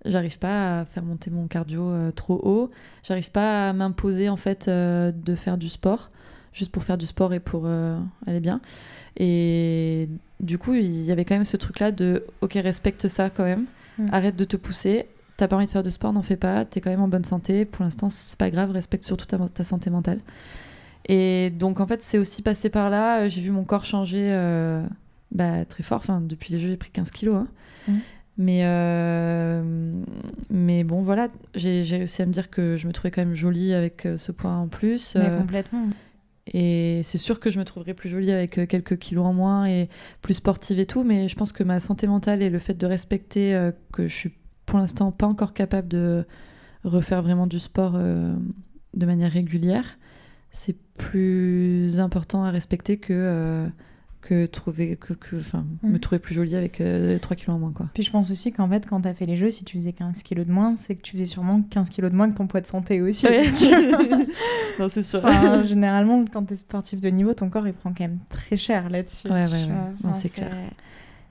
[0.04, 2.72] J'arrive pas à faire monter mon cardio euh, trop haut.
[3.04, 6.10] J'arrive pas à m'imposer en fait de faire du sport
[6.54, 8.60] juste pour faire du sport et pour euh, aller bien.
[9.18, 10.10] Et
[10.40, 13.66] du coup, il y avait quand même ce truc-là de ok, respecte ça quand même.
[13.98, 14.08] Mm.
[14.12, 15.08] Arrête de te pousser.
[15.38, 16.66] T'as pas envie de faire de sport, n'en fais pas.
[16.66, 17.66] T'es quand même en bonne santé.
[17.66, 18.72] Pour l'instant, c'est pas grave.
[18.72, 20.20] Respecte surtout ta, ta santé mentale.
[21.08, 23.28] Et donc, en fait, c'est aussi passé par là.
[23.28, 24.86] J'ai vu mon corps changer euh,
[25.32, 25.98] bah, très fort.
[25.98, 27.36] Enfin, depuis les jeux, j'ai pris 15 kilos.
[27.36, 27.48] hein.
[27.88, 28.00] Mhm.
[28.38, 29.92] Mais, euh,
[30.50, 31.28] mais bon, voilà.
[31.56, 34.32] J'ai réussi à me dire que je me trouvais quand même jolie avec euh, ce
[34.32, 35.16] poids en plus.
[35.16, 35.86] Mais Euh, complètement.
[36.54, 39.66] Et c'est sûr que je me trouverais plus jolie avec euh, quelques kilos en moins
[39.66, 39.90] et
[40.22, 42.86] plus sportive et tout, mais je pense que ma santé mentale et le fait de
[42.86, 44.34] respecter euh, que je suis
[44.66, 46.26] pour l'instant pas encore capable de
[46.84, 48.36] refaire vraiment du sport euh,
[48.94, 49.98] de manière régulière,
[50.50, 53.66] c'est plus important à respecter que,
[54.22, 55.90] que trouver que, que, enfin, Mm.
[55.94, 57.72] me trouver plus jolie avec euh, 3 kilos en moins.
[57.72, 57.88] Quoi.
[57.94, 60.22] Puis je pense aussi qu'en fait, quand t'as fait les jeux, si tu faisais 15
[60.24, 62.62] kilos de moins, c'est que tu faisais sûrement 15 kilos de moins que ton poids
[62.62, 63.26] de santé aussi.
[63.28, 63.44] Ouais.
[64.80, 65.20] Non, c'est sûr.
[65.24, 68.90] Enfin, généralement, quand t'es sportif de niveau, ton corps il prend quand même très cher
[68.90, 69.28] là-dessus.
[69.28, 69.70] Ouais, ouais, ouais.
[70.04, 70.50] Enfin, c'est clair.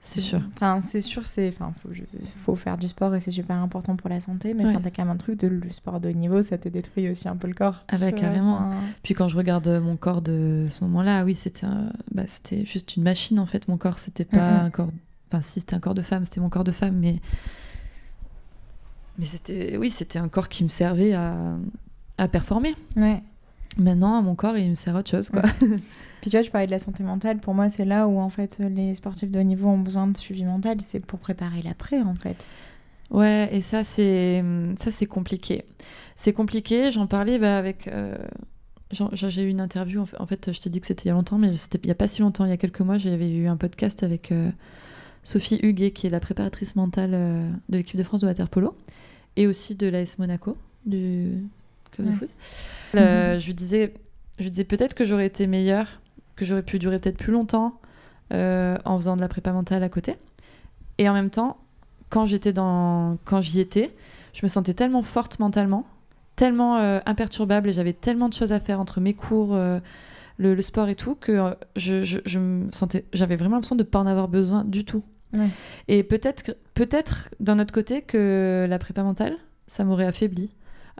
[0.03, 0.41] C'est sûr.
[0.55, 1.47] Enfin, c'est sûr, c'est.
[1.49, 2.01] Enfin, faut, je-
[2.43, 4.73] faut faire du sport et c'est super important pour la santé, mais Ouais.
[4.81, 7.27] t'as quand même un truc de le sport de haut niveau, ça te détruit aussi
[7.29, 7.83] un peu le corps.
[7.87, 8.55] Ah bah, carrément.
[8.55, 12.65] Enfin, Puis quand je regarde mon corps de ce moment-là, oui, c'était un- bah, c'était
[12.65, 13.67] juste une machine en fait.
[13.67, 14.89] Mon corps, c'était pas un corps.
[15.31, 17.19] Enfin, si c'était un corps de femme, c'était mon corps de femme, mais
[19.17, 21.57] mais c'était oui, c'était un corps qui me servait à
[22.17, 22.75] à performer.
[22.95, 23.21] Ouais.
[23.77, 25.43] Maintenant, mon corps, il me sert à autre chose, quoi.
[26.21, 27.39] Puis tu vois, je parlais de la santé mentale.
[27.39, 30.15] Pour moi, c'est là où en fait les sportifs de haut niveau ont besoin de
[30.17, 30.77] suivi mental.
[30.81, 32.35] C'est pour préparer l'après en fait.
[33.09, 34.43] Ouais, et ça c'est
[34.77, 35.65] ça c'est compliqué.
[36.15, 36.91] C'est compliqué.
[36.91, 37.87] J'en parlais bah, avec.
[37.87, 38.15] euh,
[38.91, 40.01] J'ai eu une interview.
[40.01, 41.79] En fait, en fait, je t'ai dit que c'était il y a longtemps, mais c'était
[41.83, 42.45] il y a pas si longtemps.
[42.45, 44.51] Il y a quelques mois, j'avais eu un podcast avec euh,
[45.23, 48.75] Sophie Huguet, qui est la préparatrice mentale euh, de l'équipe de France de waterpolo
[49.37, 50.55] et aussi de l'AS Monaco
[50.85, 51.41] du
[51.91, 52.17] club de Ouais.
[52.17, 52.29] foot.
[52.95, 53.93] Euh, je lui disais,
[54.37, 55.87] je lui disais peut-être que j'aurais été meilleure,
[56.35, 57.79] que j'aurais pu durer peut-être plus longtemps
[58.33, 60.15] euh, en faisant de la prépa mentale à côté.
[60.97, 61.57] Et en même temps,
[62.09, 63.93] quand j'étais dans, quand j'y étais,
[64.33, 65.85] je me sentais tellement forte mentalement,
[66.35, 69.81] tellement euh, imperturbable et j'avais tellement de choses à faire entre mes cours, le,
[70.55, 73.99] le sport et tout que je, je- je me sentais, j'avais vraiment l'impression de pas
[73.99, 75.03] en avoir besoin du tout.
[75.33, 75.47] Ouais.
[75.87, 80.49] Et peut-être, peut-être d'un autre côté que la prépa mentale, ça m'aurait affaibli.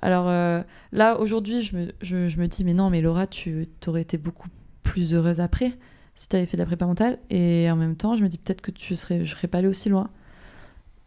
[0.01, 3.67] Alors euh, là, aujourd'hui, je me, je, je me dis, mais non, mais Laura, tu
[3.87, 4.47] aurais été beaucoup
[4.83, 5.73] plus heureuse après
[6.15, 7.17] si tu avais fait de la prépa mentale.
[7.29, 9.67] Et en même temps, je me dis peut-être que tu serais, je serais pas allée
[9.67, 10.09] aussi loin.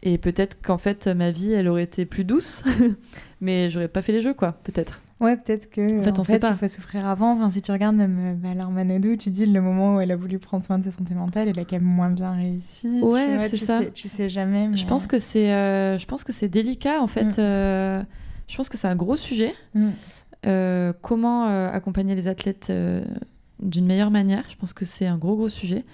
[0.03, 2.63] Et peut-être qu'en fait, ma vie, elle aurait été plus douce,
[3.41, 5.01] mais j'aurais pas fait les jeux, quoi, peut-être.
[5.21, 6.51] Ouais, peut-être que En fait, on sait pas.
[6.51, 7.31] il faut souffrir avant.
[7.33, 10.11] Enfin, si tu regardes même euh, bah, Laure Manodou, tu dis le moment où elle
[10.11, 12.99] a voulu prendre soin de sa santé mentale, elle a quand même moins bien réussi.
[13.01, 13.79] Ouais, c'est ça.
[13.79, 14.67] Sais, tu sais jamais.
[14.67, 17.37] mais- Je pense que c'est, euh, je pense que c'est délicat, en fait.
[17.37, 17.39] Mm.
[17.39, 18.03] euh,
[18.47, 19.53] je pense que c'est un gros sujet.
[19.73, 19.89] Mm.
[20.45, 23.03] Euh, comment euh, accompagner les athlètes euh,
[23.59, 25.85] d'une meilleure manière Je pense que c'est un gros, gros sujet.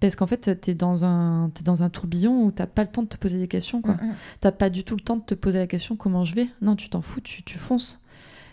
[0.00, 2.88] Parce qu'en fait, tu es, dans un t'es dans un tourbillon où t'as pas le
[2.88, 3.82] temps de te poser des questions.
[3.82, 3.94] quoi.
[3.94, 4.14] Mm, mm.
[4.40, 6.48] T'as pas du tout le temps de te poser la question comment je vais?
[6.62, 8.02] Non, tu t'en fous, tu, tu fonces.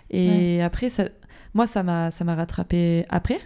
[0.09, 1.05] Et après, ça,
[1.53, 3.39] moi, ça m'a rattrapé après.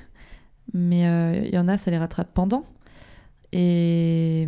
[0.74, 1.02] Mais
[1.46, 2.64] il y en a, ça les rattrape pendant.
[3.52, 4.48] Et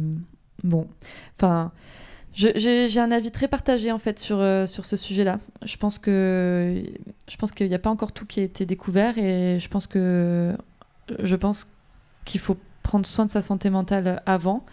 [0.63, 0.87] bon,
[1.35, 1.71] enfin,
[2.33, 5.39] j'ai un avis très partagé en fait sur, euh, sur ce sujet-là.
[5.63, 6.81] Je pense que
[7.29, 9.87] je pense qu'il n'y a pas encore tout qui a été découvert et je pense
[9.87, 10.55] que
[11.21, 11.75] je pense
[12.25, 14.65] qu'il faut prendre soin de sa santé mentale avant.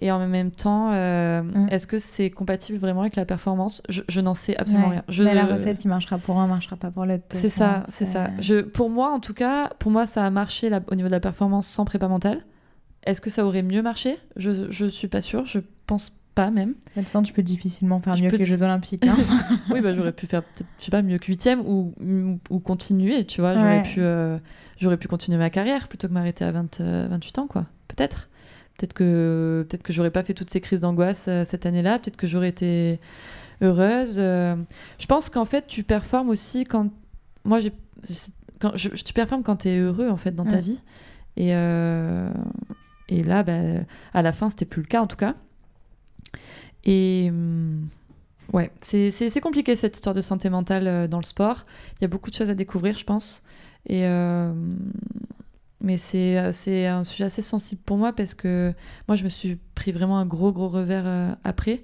[0.00, 1.68] Et en même temps, euh, Mm.
[1.70, 3.82] est-ce que c'est compatible vraiment avec la performance?
[3.90, 4.94] Je, je n'en sais absolument Ouais.
[4.94, 5.04] rien.
[5.08, 7.24] Je, Mais la recette qui marchera pour un marchera pas pour l'autre.
[7.32, 8.30] c'est ça, c'est ça.
[8.40, 11.12] Je, pour moi, en tout cas, pour moi, ça a marché là, au niveau de
[11.12, 12.40] la performance sans prépa mentale.
[13.04, 14.16] Est-ce que ça aurait mieux marché?
[14.36, 15.44] Je je suis pas sûre.
[15.44, 16.70] Je pense pas même.
[16.70, 19.06] De toute façon, tu peux difficilement faire Je mieux que les Jeux Olympiques.
[19.06, 19.16] hein.
[19.70, 21.92] oui, bah, j'aurais pu faire, peut-être, je sais pas, mieux que huitième ou,
[22.50, 23.54] ou continuer, tu vois.
[23.54, 23.82] J'aurais Ouais.
[23.82, 24.38] pu, euh,
[24.78, 27.66] j'aurais pu continuer ma carrière plutôt que m'arrêter à 20, euh, 28 ans, quoi.
[27.88, 28.28] Peut-être.
[28.78, 31.98] Peut-être que, peut-être que j'aurais pas fait toutes ces crises d'angoisse euh, cette année-là.
[31.98, 32.98] Peut-être que j'aurais été
[33.60, 34.16] heureuse.
[34.18, 34.56] euh.
[34.98, 36.88] Je pense qu'en fait, tu performes aussi quand.
[37.44, 37.72] Moi, j'ai.
[38.60, 40.80] Quand, je, tu performes quand tu es heureux, en fait, dans ta vie.
[41.36, 42.30] Et, euh,
[43.08, 43.58] et là, bah,
[44.14, 45.34] à la fin, c'était plus le cas, en tout cas.
[46.84, 47.28] Et.
[47.30, 47.88] hum,
[48.52, 51.64] Ouais, c'est compliqué cette histoire de santé mentale euh, dans le sport.
[51.94, 53.44] Il y a beaucoup de choses à découvrir, je pense.
[53.86, 54.52] Et euh,
[55.80, 58.74] mais c'est euh, c'est un sujet assez sensible pour moi parce que
[59.08, 61.82] moi, je me suis pris vraiment un gros, gros revers après.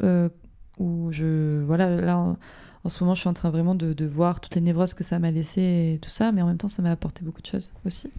[0.00, 1.62] je.
[1.64, 2.36] Voilà, là, en,
[2.84, 5.04] en ce moment, je suis en train vraiment de, de voir toutes les névroses que
[5.04, 5.60] ça m'a laissé
[5.94, 6.32] et tout ça.
[6.32, 8.10] Mais en même temps, ça m'a apporté beaucoup de choses aussi.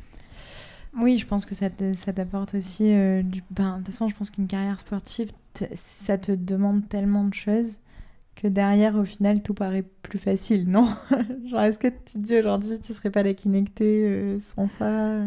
[0.95, 3.43] Oui, je pense que ça te- ça t'apporte aussi euh, du.
[3.51, 5.31] Ben, de toute façon, je pense qu'une carrière sportive,
[5.73, 7.79] ça te demande tellement de choses
[8.35, 10.87] que derrière, au final, tout paraît plus facile, non?
[11.49, 15.21] Genre, est-ce que tu te dis aujourd'hui, tu serais pas la Kinecté euh, sans ça?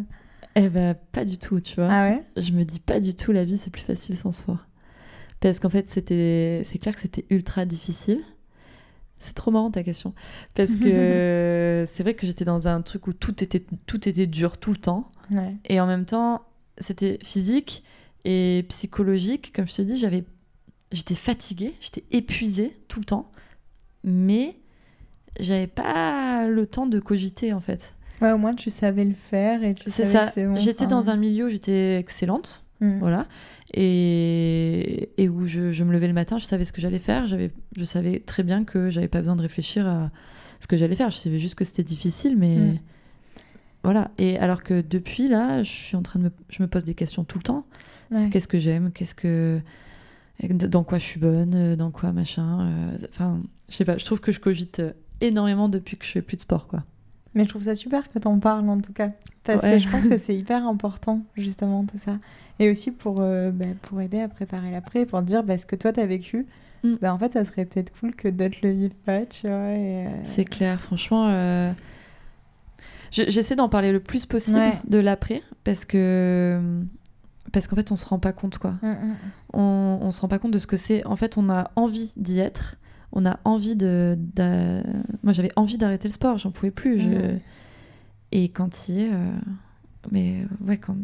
[0.57, 1.89] Eh ben, pas du tout, tu vois.
[1.91, 2.23] Ah ouais?
[2.37, 4.67] Je me dis pas du tout la vie c'est plus facile sans sport.
[5.41, 8.23] Parce qu'en fait, c'était c'est clair que c'était ultra difficile.
[9.25, 10.15] C'est trop marrant ta question.
[10.55, 14.59] Parce que c'est vrai que j'étais dans un truc où tout était, tout était dur
[14.59, 15.11] tout le temps.
[15.31, 15.51] Ouais.
[15.67, 16.43] Et en même temps,
[16.79, 17.83] c'était physique
[18.25, 19.53] et psychologique.
[19.55, 20.25] Comme je te dis, j'avais,
[20.93, 23.31] j'étais fatiguée, j'étais épuisée tout le temps.
[24.03, 24.57] Mais
[25.41, 27.95] j'avais pas le temps de cogiter en fait.
[28.21, 30.47] Ouais, au moins, tu savais le faire et tu C'est savais ça.
[30.47, 30.57] bon.
[30.57, 32.64] J'étais dans un milieu où j'étais excellente.
[32.81, 32.99] Hmm.
[32.99, 33.27] voilà
[33.75, 37.27] et, et où je, je me levais le matin je savais ce que j'allais faire
[37.27, 40.11] j'avais je savais très bien que j'avais pas besoin de réfléchir à
[40.61, 42.79] ce que j'allais faire je savais juste que c'était difficile mais Mm.
[43.83, 46.85] voilà et alors que depuis là je suis en train de me je me pose
[46.85, 47.67] des questions tout le temps
[48.11, 48.29] Ouais.
[48.31, 48.93] qu'est-ce que j'aime?
[48.93, 49.61] Qu'est-ce que
[50.49, 51.75] dans quoi je suis bonne?
[51.75, 52.69] Dans quoi machin?
[52.69, 54.83] Euh, enfin je sais pas je trouve que je cogite
[55.23, 56.85] énormément depuis que je fais plus de sport quoi
[57.35, 59.09] Mais je trouve ça super que t'en parles en tout cas.
[59.43, 59.73] Parce Ouais.
[59.73, 62.19] que je pense que c'est hyper important, justement, tout ça.
[62.61, 65.77] Et aussi pour, euh, bah, pour aider à préparer l'après, pour dire bah, ce que
[65.77, 66.47] toi t'as vécu,
[66.85, 66.97] Mm.
[67.01, 69.71] bah, en fait, ça serait peut-être cool que d'autres le vivent pas, tu vois.
[69.73, 71.29] et, euh, C'est clair, franchement.
[71.31, 71.73] euh,
[73.11, 74.79] je- J'essaie d'en parler le plus possible Ouais.
[74.87, 76.61] de l'après parce que
[77.53, 78.73] parce qu'en fait on se rend pas compte quoi.
[78.83, 79.15] Mm, mm.
[79.53, 81.07] On, on se rend pas compte de ce que c'est.
[81.07, 82.77] En fait, on a envie d'y être.
[83.13, 84.19] On a envie de.
[85.23, 86.37] Moi, j'avais envie d'arrêter le sport.
[86.39, 86.99] J'en pouvais plus.
[87.01, 87.37] je-.
[88.33, 89.11] Et quand il est,
[90.11, 90.97] mais euh, ouais, quand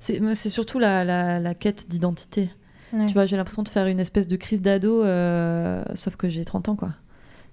[0.00, 2.50] c'est surtout la, la, la quête d'identité.
[2.92, 3.06] Ouais.
[3.06, 6.44] Tu vois, j'ai l'impression de faire une espèce de crise d'ado, euh, sauf que j'ai
[6.44, 6.90] 30 ans, quoi.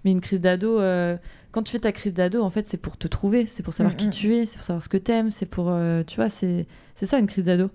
[0.03, 1.17] Mais une crise d'ado, euh,
[1.51, 3.93] quand tu fais ta crise d'ado, en fait, c'est pour te trouver, c'est pour savoir
[3.93, 4.11] Mm, qui mm.
[4.11, 7.05] tu es, c'est pour savoir ce que t'aimes, c'est pour, euh, tu vois, c'est c'est
[7.05, 7.69] ça une crise d'ado.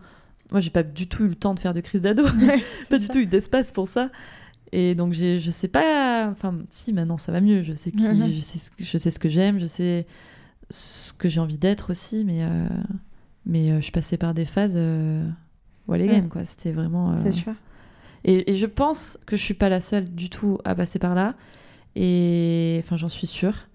[0.51, 2.99] Moi, j'ai pas du tout eu le temps de faire de crise d'ado, Ouais, pas
[2.99, 4.11] du tout eu d'espace pour ça.
[4.73, 8.41] Et donc, je sais pas, enfin, si maintenant ça va mieux, je sais qui, je
[8.41, 10.07] sais ce je sais ce que j'aime, je sais
[10.73, 12.67] ce que j'ai envie d'être aussi, mais euh,
[13.47, 14.75] mais euh, je suis passée par des phases.
[14.77, 15.29] Euh,
[15.89, 16.29] Well again, Mm.
[16.29, 16.45] quoi.
[16.45, 17.17] C'était vraiment.
[17.19, 17.55] C'est sûr.
[18.25, 21.15] et, et je pense que je suis pas la seule du tout à passer par
[21.15, 21.35] là.
[21.97, 23.69] Et enfin, j'en suis sûre.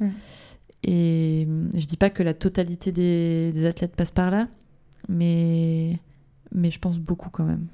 [0.84, 4.48] Et je dis pas que la totalité des, des athlètes passe par là,
[5.10, 6.00] mais
[6.54, 7.68] mais je pense beaucoup quand même.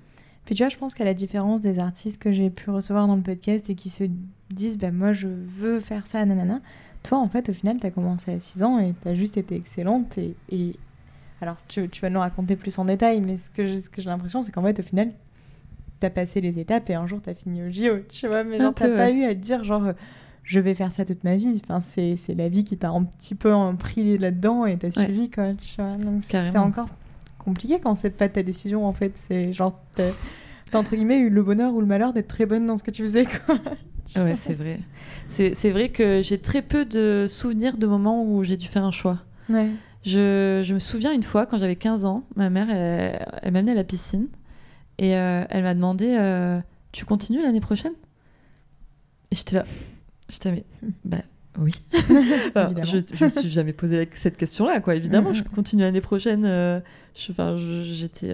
[0.45, 3.15] Puis tu vois, je pense qu'à la différence des artistes que j'ai pu recevoir dans
[3.15, 4.03] le podcast et qui se
[4.51, 6.59] disent, bah, moi je veux faire ça, nanana,
[7.03, 9.37] toi en fait au final tu as commencé à 6 ans et tu as juste
[9.37, 10.17] été excellente.
[10.17, 10.75] Et, et...
[11.41, 14.41] alors tu, tu vas nous raconter plus en détail, mais ce que j'ai ce l'impression
[14.41, 15.09] c'est qu'en fait au final
[15.99, 18.43] tu as passé les étapes et un jour tu as fini au JO, tu vois,
[18.43, 19.93] mais genre pas eu à te dire genre euh,
[20.43, 21.61] je vais faire ça toute ma vie.
[21.63, 25.05] Enfin, c'est la vie qui t'a un petit peu euh, pris là-dedans et t'as Ouais.
[25.05, 25.95] suivi quoi, tu vois.
[25.95, 26.89] Donc c'est encore
[27.37, 29.13] compliqué quand c'est pas ta décision en fait.
[29.27, 30.11] C'est genre t'as
[30.79, 33.03] entre guillemets eu le bonheur ou le malheur d'être très bonne dans ce que tu
[33.03, 33.57] faisais quoi.
[34.15, 34.79] Ouais, c'est vrai.
[35.29, 38.91] C'est vrai que j'ai très peu de souvenirs de moments où j'ai dû faire un
[38.91, 39.19] choix.
[39.49, 39.69] Ouais.
[40.05, 43.59] Je, je me souviens une fois, quand j'avais 15 ans, ma mère, elle, elle m'a
[43.59, 44.27] amenée à la piscine
[44.97, 46.59] et euh, elle m'a demandé euh,
[46.91, 47.93] Tu continues l'année prochaine?
[49.31, 49.65] Et j'étais là.
[50.29, 50.89] J'étais là, mais.
[51.05, 51.17] Bah
[51.59, 51.71] oui.
[52.55, 54.95] Enfin, je, je me suis jamais posé cette question-là, quoi.
[54.95, 56.45] Évidemment, Mm, je continue l'année prochaine.
[56.45, 56.79] euh,
[57.15, 58.31] je- Enfin, j'étais.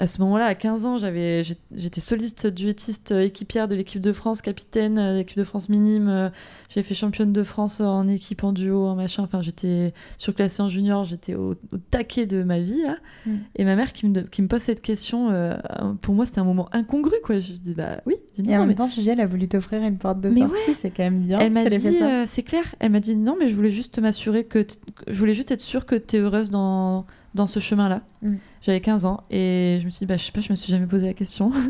[0.00, 3.74] Euh, à ce moment-là, à 15 ans, j'avais, j'ai- j'étais soliste duettiste euh, équipière de
[3.74, 6.08] l'équipe de France, capitaine euh, de l'équipe de France minime.
[6.08, 6.28] euh,
[6.70, 9.22] J'avais fait championne de France en équipe, en duo, en machin.
[9.22, 12.80] Enfin, j'étais surclassée en junior, j'étais au, au taquet de ma vie.
[12.82, 12.96] là.
[13.26, 13.36] Mm.
[13.56, 15.54] Et ma mère qui me, qui me pose cette question, euh,
[16.00, 17.38] pour moi, c'était un moment incongru, quoi.
[17.40, 18.14] Je dis, bah oui.
[18.36, 20.20] Je dis, Et non, en mais- même temps, dis, elle a voulu t'offrir une porte
[20.22, 21.38] de Mais sortie, c'est quand même bien.
[21.40, 24.44] elle m'a dit, euh, c'est clair, elle m'a dit non, mais je voulais juste m'assurer
[24.44, 24.66] que-
[25.08, 28.02] Je voulais juste être sûre que tu es heureuse dans, dans ce chemin-là.
[28.22, 28.34] Mm.
[28.60, 30.70] J'avais 15 ans et je me suis dit, bah, je sais pas, je me suis
[30.70, 31.52] jamais posé la question.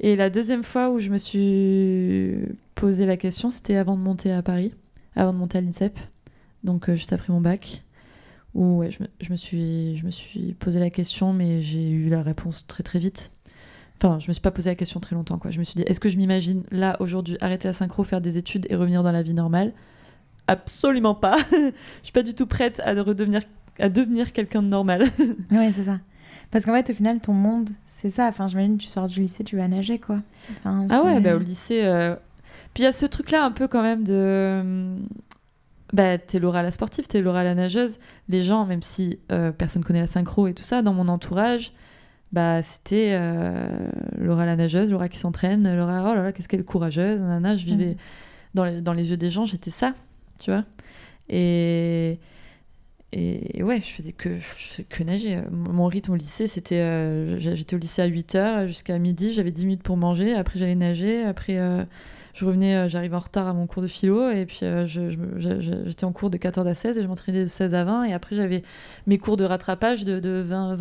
[0.00, 2.36] Et la deuxième fois où je me suis
[2.74, 4.74] posé la question, c'était avant de monter à Paris,
[5.14, 5.96] avant de monter à l'INSEP,
[6.64, 7.84] donc euh, juste après mon bac,
[8.54, 11.88] où ouais, je, me, je me suis, je me suis posé la question, mais j'ai
[11.88, 13.30] eu la réponse très très vite.
[14.02, 15.52] Enfin, je me suis pas posé la question très longtemps, quoi.
[15.52, 18.36] Je me suis dit, est-ce que je m'imagine là, aujourd'hui, arrêter la synchro, faire des
[18.36, 19.72] études et revenir dans la vie normale?
[20.48, 21.36] Absolument pas.
[21.52, 23.42] je suis pas du tout prête à redevenir,
[23.78, 25.06] à devenir quelqu'un de normal.
[25.50, 25.98] Ouais, c'est ça.
[26.50, 28.26] Parce qu'en fait, au final, ton monde, c'est ça.
[28.28, 30.18] Enfin, j'imagine, tu sors du lycée, tu vas nager, quoi.
[30.58, 31.82] Enfin, Ah ouais, bah, au lycée.
[31.84, 32.14] euh,
[32.74, 34.12] Puis il y a ce truc-là un peu quand même de.
[34.14, 34.96] euh,
[35.94, 37.98] Bah, t'es Laura la sportive, t'es Laura la nageuse.
[38.28, 41.72] Les gens, même si euh, personne connaît la synchro et tout ça, dans mon entourage,
[42.32, 43.66] bah c'était euh,
[44.18, 47.56] Laura la nageuse, Laura qui s'entraîne, Laura, oh là là, qu'est-ce qu'elle est courageuse, nanana.
[47.56, 47.96] Je vivais
[48.54, 49.94] dans, les, dans les yeux des gens, j'étais ça,
[50.38, 50.64] tu vois.
[51.30, 52.18] Et.
[53.14, 54.38] Et ouais, je faisais que,
[54.88, 55.38] que nager.
[55.50, 56.80] Mon rythme au lycée, c'était.
[56.80, 60.34] Euh, j'étais au lycée à 8h jusqu'à midi, j'avais 10 minutes pour manger.
[60.34, 61.22] Après, j'allais nager.
[61.22, 61.84] Après, euh,
[62.32, 64.30] je revenais, euh, j'arrivais en retard à mon cours de philo.
[64.30, 67.84] Et puis, j'étais en cours de 14 à 16 et je m'entraînais de 16 à
[67.84, 68.04] 20.
[68.04, 68.62] Et après, j'avais
[69.06, 70.76] mes cours de rattrapage de, de 20,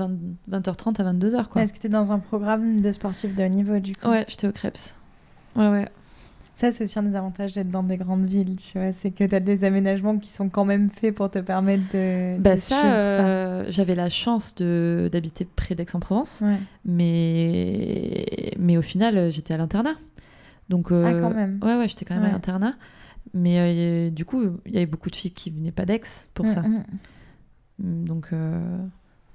[0.48, 1.60] 20, h 30 à 22h.
[1.60, 4.08] Est-ce que tu dans un programme de sportif de haut niveau du coup?
[4.08, 4.96] Ouais, j'étais au Krebs.
[5.58, 5.90] Ouais, ouais.
[6.62, 8.94] Ça, c'est aussi un des avantages d'être dans des grandes villes, tu vois.
[8.94, 12.38] C'est que tu as des aménagements qui sont quand même faits pour te permettre de.
[12.38, 16.44] Bah, ça, euh, j'avais la chance d'habiter près d'Aix-en-Provence.
[16.86, 18.54] Mais...
[18.60, 19.96] mais au final, j'étais à l'internat.
[20.70, 21.60] Donc, euh, ah, quand même.
[21.64, 22.76] Ouais, ouais, j'étais quand même à l'internat.
[23.34, 26.46] Mais euh, du coup, il y avait beaucoup de filles qui venaient pas d'Aix pour
[26.46, 26.62] mm, ça.
[26.62, 28.06] Mm.
[28.06, 28.30] Donc,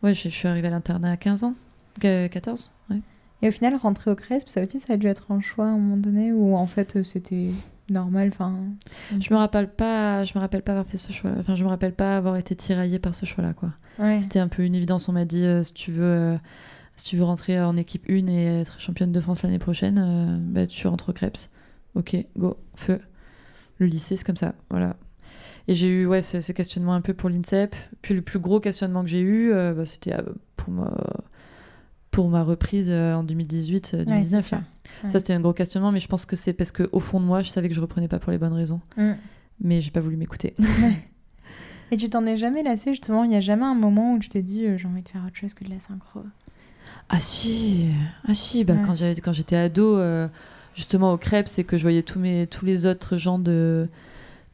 [0.04, 1.54] ouais, je suis arrivée à l'internat à 15 ans.
[1.98, 3.00] 14, ouais.
[3.42, 5.68] Et au final, rentrer au CRESP, ça aussi, ça a dû être un choix à
[5.68, 7.50] un moment donné ou en fait c'était
[7.90, 8.54] normal enfin
[9.18, 11.68] je me rappelle pas je me rappelle pas avoir fait ce choix enfin je me
[11.68, 13.70] rappelle pas avoir été tiraillée par ce choix là quoi
[14.18, 16.36] c'était un peu une évidence on m'a dit euh, si tu veux euh,
[16.96, 20.38] si tu veux rentrer en équipe 1 et être championne de France l'année prochaine euh,
[20.40, 21.48] bah, tu rentres au CREPS
[21.94, 23.00] ok go feu.
[23.78, 24.96] Le lycée c'est comme ça voilà.
[25.68, 27.74] Et j'ai eu ouais ce, questionnement un peu pour l'INSEP.
[28.00, 30.14] Puis le plus gros questionnement que j'ai eu bah, c'était
[30.56, 30.92] pour moi
[32.16, 34.54] pour ma reprise euh, en 2018-2019.
[34.54, 34.58] Euh,
[35.06, 37.42] Ça, c'était un gros questionnement, mais je pense que c'est parce qu'au fond de moi,
[37.42, 38.80] je savais que je reprenais pas pour les bonnes raisons.
[38.96, 39.12] Mm.
[39.60, 40.56] Mais j'ai pas voulu m'écouter.
[41.90, 43.22] Et tu t'en es jamais lassé, justement?
[43.22, 45.22] Il n'y a jamais un moment où tu t'es dit euh, j'ai envie de faire
[45.26, 46.22] autre chose que de la synchro?
[47.10, 47.88] Ah si,
[48.26, 50.00] ah si bah, quand j'étais ado,
[50.74, 53.88] justement au crêpe, c'est que je voyais tous, mes, tous les autres gens de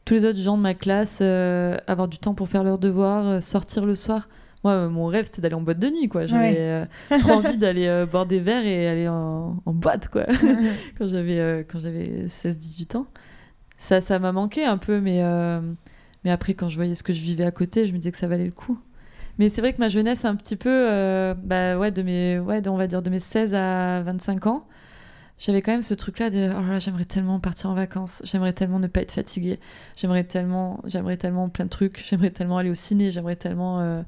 [0.03, 3.85] tous les autres gens de ma classe avoir du temps pour faire leurs devoirs, sortir
[3.85, 4.27] le soir.
[4.63, 6.25] Moi, euh, mon rêve, c'était d'aller en boîte de nuit, quoi.
[6.25, 6.85] J'avais euh,
[7.19, 10.25] trop envie d'aller euh, boire des verres et aller en, boîte, quoi,
[10.97, 13.05] quand j'avais quand j'avais 16-18 ans.
[13.77, 15.21] Ça ça m'a manqué un peu, mais,
[16.23, 18.17] mais après, quand je voyais ce que je vivais à côté, je me disais que
[18.17, 18.79] ça valait le coup.
[19.39, 22.77] Mais c'est vrai que ma jeunesse, un petit peu, bah, ouais, de mes, ouais, on
[22.77, 24.65] va dire de mes 16 à 25 ans,
[25.39, 28.79] j'avais quand même ce truc-là de oh là, j'aimerais tellement partir en vacances, j'aimerais tellement
[28.79, 29.59] ne pas être fatiguée,
[29.97, 34.03] j'aimerais tellement, j'aimerais tellement plein de trucs, j'aimerais tellement aller au ciné, j'aimerais tellement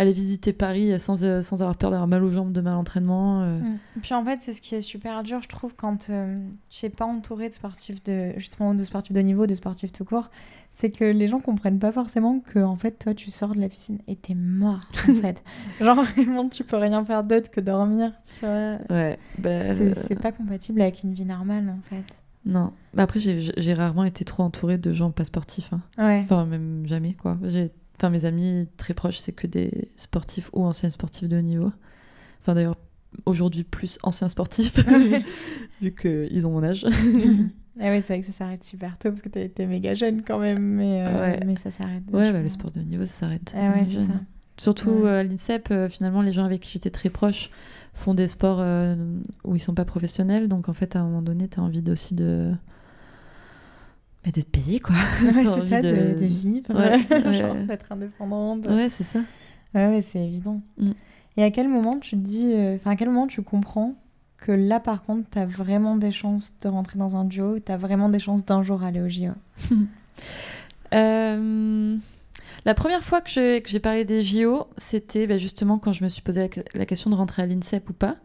[0.00, 3.42] aller visiter Paris sans, euh, sans avoir peur d'avoir mal aux jambes, de mal l'entraînement.
[3.42, 3.58] Euh.
[3.58, 3.78] Mm.
[3.96, 6.76] Et puis en fait, c'est ce qui est super dur, je trouve, quand euh, je
[6.76, 10.30] sais pas entouré de sportifs de justement de sportifs de niveau, de sportifs tout court,
[10.72, 13.68] c'est que les gens comprennent pas forcément que en fait toi tu sors de la
[13.68, 15.42] piscine et t'es mort en fait.
[15.80, 18.78] Genre vraiment tu peux rien faire d'autre que dormir, tu vois.
[18.88, 19.18] Ouais.
[19.38, 22.04] Bah, c'est pas compatible avec une vie normale en fait.
[22.46, 22.72] Non.
[22.94, 25.74] Bah après, j'ai rarement été trop entourée de gens pas sportifs.
[25.74, 25.82] Hein.
[25.98, 26.22] Ouais.
[26.24, 27.36] Enfin, même jamais, quoi.
[27.44, 31.42] J'ai Enfin, mes amis très proches, c'est que des sportifs ou anciens sportifs de haut
[31.42, 31.70] niveau.
[32.40, 32.78] Enfin, d'ailleurs,
[33.26, 34.78] aujourd'hui, plus anciens sportifs,
[35.82, 36.86] vu qu'ils ont mon âge.
[37.78, 40.38] ah oui, c'est vrai que ça s'arrête super tôt parce que t'es méga jeune quand
[40.38, 42.02] même, mais, euh, mais ça s'arrête.
[42.10, 43.54] Ouais, bah, le sport de haut niveau, ça s'arrête.
[43.54, 44.14] Ah ouais, c'est ça.
[44.56, 47.50] Surtout euh, à l'INSEP, euh, finalement, les gens avec qui j'étais très proche
[47.92, 48.64] font des sports
[49.44, 50.48] où ils sont pas professionnels.
[50.48, 52.54] Donc, en fait, à un moment donné, tu as envie aussi de
[54.24, 54.96] mais d'être payé quoi.
[55.22, 56.18] Ouais, c'est ça de...
[56.18, 56.74] de, vivre.
[56.74, 58.66] Ouais, d'être indépendante.
[58.66, 59.20] Ouais c'est ça.
[59.74, 60.60] Ouais, ouais c'est évident.
[60.78, 60.92] Mm.
[61.36, 63.94] et à quel moment tu te dis euh, enfin à quel moment tu comprends
[64.38, 67.70] que là par contre tu as vraiment des chances de rentrer dans un duo tu
[67.70, 69.32] as vraiment des chances d'un jour aller au JO
[70.94, 71.96] euh,
[72.64, 76.22] la première fois que j'ai parlé des JO c'était bah, justement quand je me suis
[76.22, 78.16] posé la, question de rentrer à l'INSEP ou pas.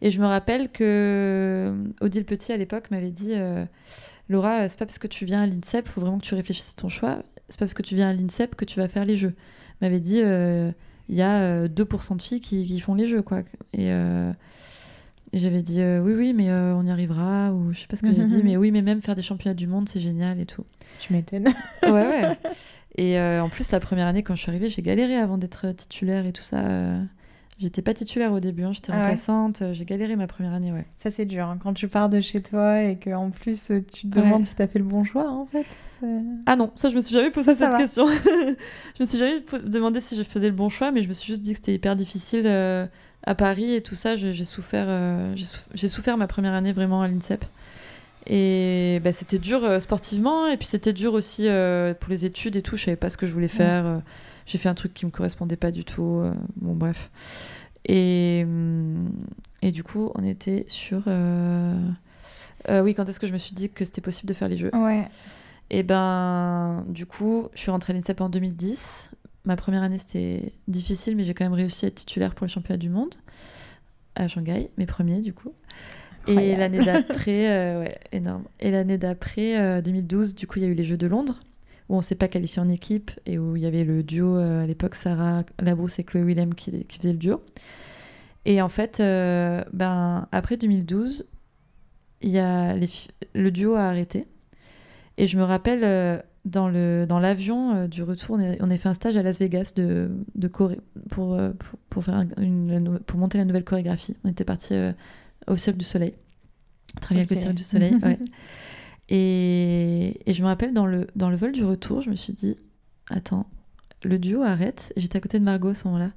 [0.00, 3.64] Et je me rappelle que Odile Petit à l'époque m'avait dit euh,
[4.28, 6.80] Laura, c'est pas parce que tu viens à l'INSEP, faut vraiment que tu réfléchisses à
[6.80, 7.22] ton choix.
[7.48, 9.34] C'est pas parce que tu viens à l'INSEP que tu vas faire les jeux.
[9.82, 10.70] M'avait dit, euh,
[11.08, 13.40] il y a 2% euh, de filles qui, font les jeux, quoi.
[13.72, 14.32] Et, euh,
[15.32, 18.24] j'avais dit, oui, oui, mais on y arrivera, ou je sais pas ce que j'ai
[18.24, 20.64] dit, mais oui, mais même faire des championnats du monde, c'est génial et tout.
[21.00, 21.48] Tu m'étonnes.
[21.82, 22.38] ouais, ouais.
[22.96, 26.24] Et en plus, la première année, quand je suis arrivée, j'ai galéré avant d'être titulaire
[26.24, 26.62] et tout ça.
[27.58, 29.62] J'étais pas titulaire au début, hein, j'étais ah remplaçante.
[29.62, 30.86] Euh, j'ai galéré ma première année, ouais.
[30.96, 31.46] Ça, c'est dur.
[31.46, 34.56] Hein, quand tu pars de chez toi et qu'en plus, euh, tu te demandes si
[34.56, 35.66] tu as fait le bon choix, en fait.
[36.46, 38.06] Ah non, ça, je me suis jamais posé cette question.
[38.98, 41.28] je me suis jamais demandé si je faisais le bon choix, mais je me suis
[41.28, 42.86] juste dit que c'était hyper difficile euh,
[43.22, 44.16] à Paris et tout ça.
[44.16, 44.88] J'ai souffert,
[45.72, 47.44] j'ai souffert ma première année vraiment à l'INSEP.
[48.26, 51.46] Et bah, c'était dur sportivement, et puis c'était dur aussi
[52.00, 52.76] pour les études et tout.
[52.76, 54.02] Je savais pas ce que je voulais faire
[54.46, 56.20] j'ai fait un truc qui me correspondait pas du tout.
[56.22, 57.10] Euh, bon, bref.
[57.86, 58.46] Et,
[59.62, 61.02] et du coup, on était sur.
[61.06, 61.78] Euh,
[62.68, 64.58] euh, oui, quand est-ce que je me suis dit que c'était possible de faire les
[64.58, 64.70] jeux?
[64.74, 65.06] Ouais.
[65.70, 69.10] Et ben, du coup, je suis rentrée à l'INSEP en 2010.
[69.44, 72.50] Ma première année, c'était difficile, mais j'ai quand même réussi à être titulaire pour le
[72.50, 73.14] championnat du monde
[74.14, 75.52] à Shanghai, mes premiers, du coup.
[76.26, 78.44] Et l'année d'après, ouais, énorme.
[78.60, 81.40] Et l'année d'après, 2012, du coup, il y a eu les Jeux de Londres
[81.88, 84.66] où on s'est pas qualifié en équipe et où il y avait le duo à
[84.66, 87.42] l'époque Sarah Labrousse et Chloé Willem qui, qui faisaient le duo.
[88.46, 91.26] Et en fait, ben, après 2012,
[92.22, 92.74] il y a
[93.34, 94.26] le duo a arrêté.
[95.16, 98.94] Et je me rappelle dans le dans l'avion euh, du retour, on a, fait un
[98.94, 100.76] stage à Las Vegas de, de pour, euh,
[101.08, 101.38] pour,
[101.88, 104.16] pour, faire une, pour monter la nouvelle chorégraphie.
[104.24, 104.92] On était parti euh,
[105.46, 106.14] au Cirque du Soleil,
[107.00, 107.94] travailler avec le Cirque du Soleil.
[108.02, 108.18] ouais.
[109.08, 112.32] et, et, je me rappelle dans le dans le vol du retour, je me suis
[112.32, 112.56] dit
[113.10, 113.46] attends,
[114.02, 114.92] le duo arrête.
[114.96, 116.10] J'étais à côté de Margot à ce moment-là.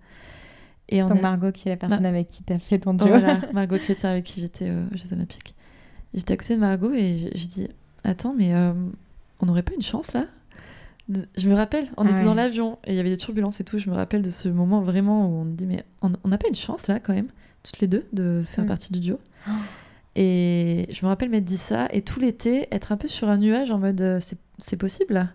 [0.89, 3.07] Et on Donc Margot qui est la personne avec qui tu as fait ton duo.
[3.07, 5.53] Voilà, Margot Chrétien avec qui j'étais aux Jeux Olympiques.
[6.13, 7.67] J'étais à côté de Margot et j'ai dit
[8.05, 8.53] attends mais
[9.41, 10.25] on n'aurait pas une chance là?
[11.09, 13.79] Je me rappelle, on était dans l'avion et il y avait des turbulences et tout.
[13.79, 16.55] Je me rappelle de ce moment vraiment où on dit mais on n'a pas une
[16.55, 17.29] chance là quand même,
[17.63, 18.67] toutes les deux, de faire mm.
[18.67, 19.19] partie du duo?
[20.19, 23.37] Et je me rappelle m'être dit ça et tout l'été être un peu sur un
[23.37, 24.19] nuage en mode euh,
[24.57, 25.29] c'est possible là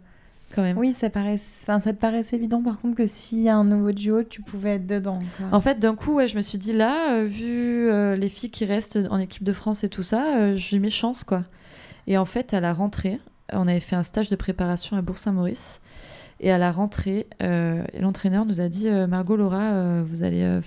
[0.53, 0.77] quand même.
[0.77, 1.37] Oui, ça, paraît...
[1.63, 4.43] enfin, ça te paraissait évident par contre que s'il y a un nouveau duo, tu
[4.43, 5.21] pouvais être dedans.
[5.51, 8.51] En fait, d'un coup, ouais, je me suis dit là, euh, vu euh, les filles
[8.51, 11.45] qui restent en équipe de France et tout ça, j'ai mes chances quoi.
[12.09, 13.19] Et en fait, à la rentrée,
[13.53, 15.81] on avait fait un stage de préparation à Bourg-Saint-Maurice.
[16.41, 17.29] Et à la rentrée,
[18.01, 20.61] l'entraîneur nous a dit Margot, Laura, vous allez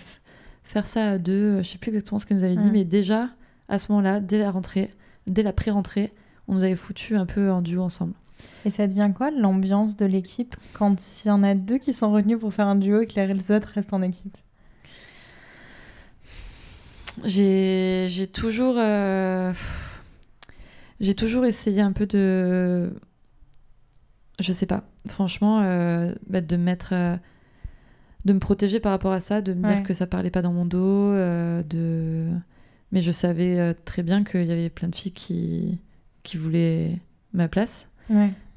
[0.64, 1.62] faire ça à deux.
[1.62, 3.30] Je sais plus exactement ce qu'elle nous avait dit, mais déjà,
[3.70, 4.94] à ce moment-là, dès la rentrée,
[5.28, 6.14] dès la pré-rentrée,
[6.48, 8.14] on nous avait foutu un peu en duo ensemble.
[8.66, 12.12] Et ça devient quoi l'ambiance de l'équipe quand il y en a deux qui sont
[12.12, 14.38] retenus pour faire un duo et que les autres restent en équipe?
[17.24, 18.78] J'ai toujours
[21.00, 22.94] j'ai toujours essayé un peu de.
[24.40, 26.90] Je sais pas, franchement, euh, bah, de mettre.
[26.94, 27.18] Euh,
[28.26, 30.52] de me protéger par rapport à ça, de me dire que ça parlait pas dans
[30.52, 31.12] mon dos.
[31.12, 32.32] Euh, de...
[32.96, 35.78] Mais je savais très bien qu'il y avait plein de filles qui,
[36.24, 36.98] qui voulaient
[37.34, 37.88] ma place.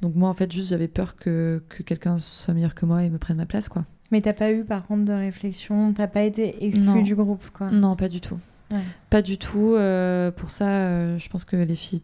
[0.01, 3.11] Donc moi, en fait, juste j'avais peur que, que quelqu'un soit meilleur que moi et
[3.11, 3.84] me prenne ma place, quoi.
[4.11, 7.70] Mais t'as pas eu, par contre, de réflexion T'as pas été exclu du groupe, quoi
[7.70, 8.39] Non, pas du tout.
[9.11, 9.74] Pas du tout.
[9.74, 12.03] Euh, pour ça, euh, je pense que les filles,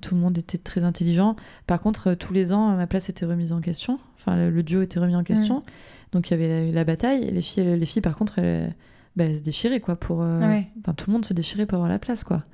[0.00, 1.34] tout le monde était très intelligent.
[1.66, 3.98] Par contre, euh, tous les ans, ma place était remise en question.
[4.18, 5.64] Enfin, le, duo était remis en question.
[6.12, 7.24] Donc, il y avait la, bataille.
[7.24, 8.74] Et les filles, les filles par contre, elles,
[9.18, 9.96] bah, se déchiraient, quoi.
[9.96, 12.44] Pour, enfin, tout le monde se déchirait pour avoir la place, quoi.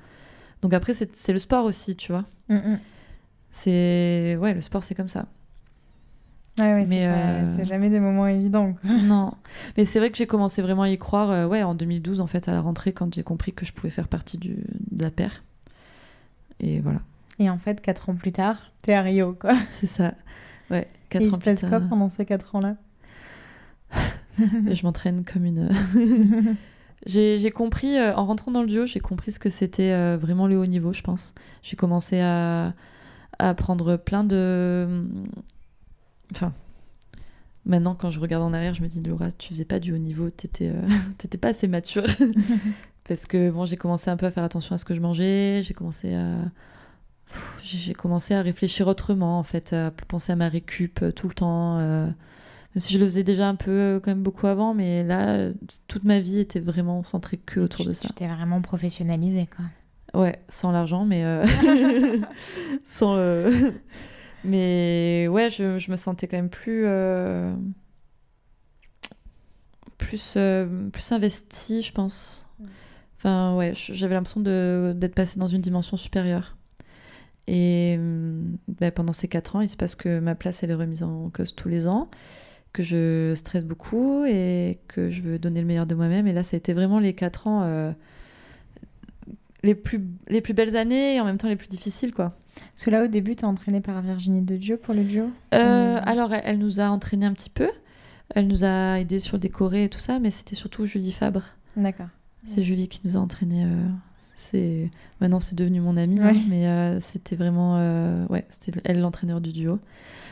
[0.61, 2.25] Donc, après, c'est le sport aussi, tu vois.
[2.49, 2.79] Mm, mm.
[3.51, 4.37] C'est.
[4.39, 5.27] Ouais, le sport, c'est comme ça.
[6.59, 8.75] Ouais, mais euh, c'est jamais des moments évidents.
[8.83, 9.33] Non,
[9.75, 12.27] mais c'est vrai que j'ai commencé vraiment à y croire euh, ouais, en 2012, en
[12.27, 14.55] fait, à la rentrée, quand j'ai compris que je pouvais faire partie du,
[14.91, 15.43] de la paire.
[16.61, 17.01] Et voilà.
[17.39, 19.55] Et en fait, 4 ans plus tard, t'es à Rio, quoi.
[19.71, 20.13] C'est ça.
[20.71, 22.77] Ouais, 4 Et ans il se passe quoi pendant ces 4 ans-là?
[24.37, 25.69] Je m'entraîne comme une.
[27.05, 30.57] j'ai compris, euh, en rentrant dans le duo, j'ai compris ce que c'était vraiment le
[30.57, 31.33] haut niveau, je pense.
[31.63, 32.73] J'ai commencé à,
[33.39, 35.05] à prendre plein de
[36.31, 36.53] Enfin,
[37.65, 39.97] maintenant, quand je regarde en arrière, je me dis, Laura, tu faisais pas du haut
[39.97, 42.05] niveau, t'étais euh, pas assez mature.
[43.07, 45.61] Parce que bon, j'ai commencé un peu à faire attention à ce que je mangeais,
[45.63, 46.35] j'ai commencé à.
[47.63, 51.33] J'ai commencé à réfléchir autrement, en fait, à penser à ma récup euh, tout le
[51.33, 51.79] temps.
[52.75, 55.49] Euh, même si je le faisais déjà un peu, quand même beaucoup avant, mais là,
[55.87, 58.07] toute ma vie était vraiment centrée que autour de ça.
[58.07, 59.65] J'étais vraiment professionnalisée, quoi.
[60.19, 61.23] Ouais, sans l'argent, mais
[62.85, 63.17] sans,
[64.45, 66.83] mais ouais, je, je, me sentais quand même plus.
[66.85, 67.53] Euh,
[69.97, 72.47] plus, euh, plus investie, je pense.
[73.17, 76.57] Enfin, ouais, j'avais l'impression d'être passée dans une dimension supérieure.
[77.47, 77.99] Et
[78.67, 81.29] bah, pendant ces quatre ans, il se passe que ma place, elle est remise en
[81.29, 82.09] cause tous les ans,
[82.75, 86.27] que je stresse beaucoup et que je veux donner le meilleur de moi-même.
[86.27, 87.93] Et là, ça a été vraiment les quatre ans euh,
[89.63, 92.37] les, plus, les plus belles années et en même temps les plus difficiles, quoi.
[92.73, 95.29] Parce que là, au début, tu es entraînée par Virginie de Dieu pour le duo
[95.53, 97.69] euh, Alors, elle, nous a entraîné un petit peu.
[98.29, 101.43] Elle nous a aidé sur des chorés et tout ça, mais c'était surtout Julie Fabre.
[101.77, 102.09] D'accord.
[102.43, 103.63] C'est Julie qui nous a entraînés.
[103.63, 103.87] Euh,
[104.33, 107.77] c'est maintenant c'est devenu mon amie, hein, mais euh, c'était vraiment
[108.29, 109.79] ouais, c'était elle l'entraîneur du duo.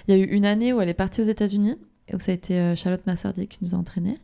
[0.08, 1.78] Il y a eu une année où elle est partie aux États-Unis
[2.12, 4.20] où ça a été Charlotte Massardier qui nous a entraînés.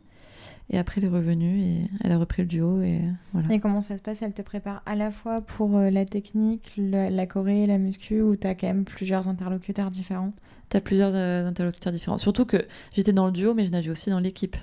[0.72, 2.80] Et après, elle est revenue et elle a repris le duo.
[2.80, 3.00] Et,
[3.32, 3.52] voilà.
[3.52, 4.22] et comment ça se passe?
[4.22, 8.36] Elle te prépare à la fois pour euh, la technique, la choré, la muscu, ou
[8.36, 10.32] tu as quand même plusieurs interlocuteurs différents?
[10.68, 12.18] Tu as plusieurs euh, interlocuteurs différents.
[12.18, 14.56] Surtout que j'étais dans le duo, mais je nageais aussi dans l'équipe.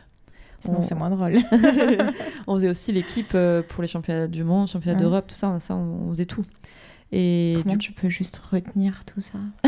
[0.62, 1.38] Sinon, c'est moins drôle.
[2.48, 5.76] on faisait aussi l'équipe euh, pour les championnats du monde, championnats d'Europe, tout ça, ça
[5.76, 6.46] on, faisait tout.
[7.12, 9.40] Et Comment tu peux juste retenir tout ça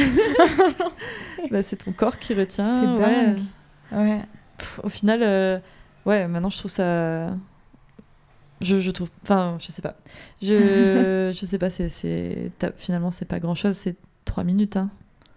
[1.51, 2.97] bah, C'est ton corps qui retient.
[2.97, 3.39] C'est dingue.
[3.91, 4.19] Ouais.
[4.83, 5.61] au final,
[6.05, 7.29] ouais, maintenant je trouve ça.
[8.61, 9.09] Je, je trouve.
[9.23, 9.95] Enfin, je sais pas.
[10.41, 14.75] Je, je sais pas, c'est, finalement, c'est pas grand chose, c'est trois minutes.
[14.77, 14.89] Hein.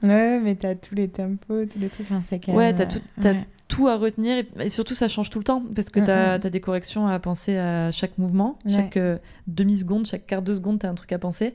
[0.02, 2.06] Ouais, mais t'as tous les tempos, tous les trucs.
[2.10, 3.46] Enfin, c'est quand Ouais, t'as tout, euh, t'as ouais.
[3.68, 6.38] tout à retenir et, et surtout ça change tout le temps parce que Mm, t'as
[6.38, 6.46] mm.
[6.46, 8.72] as des corrections à penser à chaque mouvement, Ouais.
[8.72, 11.54] chaque euh, demi-seconde, chaque quart de seconde, t'as un truc à penser.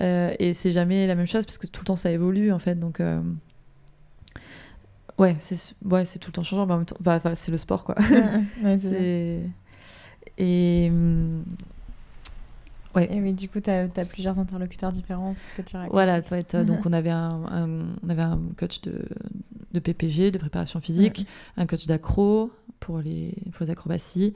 [0.00, 2.58] Euh, et c'est jamais la même chose parce que tout le temps ça évolue en
[2.58, 2.74] fait.
[2.78, 3.20] Donc, euh,
[5.18, 7.58] ouais, c'est ouais, c'est tout le temps changeant, mais en même temps, bah, c'est le
[7.58, 7.94] sport quoi.
[8.10, 9.42] Mm, ouais, c'est
[10.38, 10.88] Et.
[10.90, 11.44] hum,
[12.96, 13.08] Ouais.
[13.12, 15.90] Et oui, du coup, t'as as plusieurs interlocuteurs différents, c'est ce que tu racontes.
[15.92, 16.30] Voilà, donc
[16.86, 19.04] on avait un, un- on avait un coach de,
[19.72, 21.26] de PPG, de préparation physique,
[21.56, 24.32] un coach d'accro pour les, pour les acrobaties.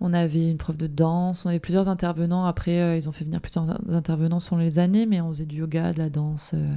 [0.00, 2.46] On avait une prof de danse, on avait plusieurs intervenants.
[2.46, 5.56] Après, euh, ils ont fait venir plusieurs intervenants selon les années, mais on faisait du
[5.56, 6.74] yoga, de la danse, euh,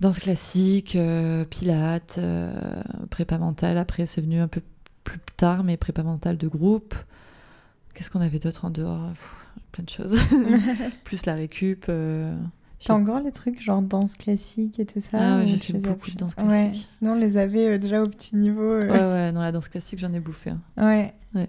[0.00, 3.78] danse classique, euh, pilates, euh, prépa mentale.
[3.78, 4.60] Après, c'est venu un peu
[5.04, 6.94] plus tard, mais prépa mentale de groupe.
[7.94, 9.08] Qu'est-ce qu'on avait d'autre en dehors?
[9.10, 9.36] Pff,
[9.72, 10.16] Plein de choses.
[11.04, 11.86] Plus la récup.
[11.86, 15.72] T'as encore les trucs genre danse classique et tout ça Ah ouais, ou j'ai fait
[15.74, 16.86] beaucoup plus de danse Ouais, classique.
[16.98, 18.62] sinon on les avait euh, déjà au petit niveau.
[18.62, 20.50] euh, Ouais, ouais, dans la danse classique, j'en ai bouffé.
[20.50, 20.60] hein.
[20.78, 21.12] Ouais.
[21.34, 21.48] Ouais.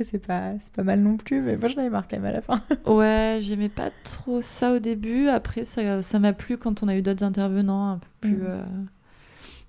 [0.00, 2.24] Après, c'est pas, c'est pas mal non plus, mais moi j'en avais marre quand même
[2.24, 2.62] à la fin.
[2.86, 5.28] Ouais, j'aimais pas trop ça au début.
[5.28, 8.38] Après, ça ça m'a plu quand on a eu d'autres intervenants un peu plus.
[8.46, 8.62] Euh,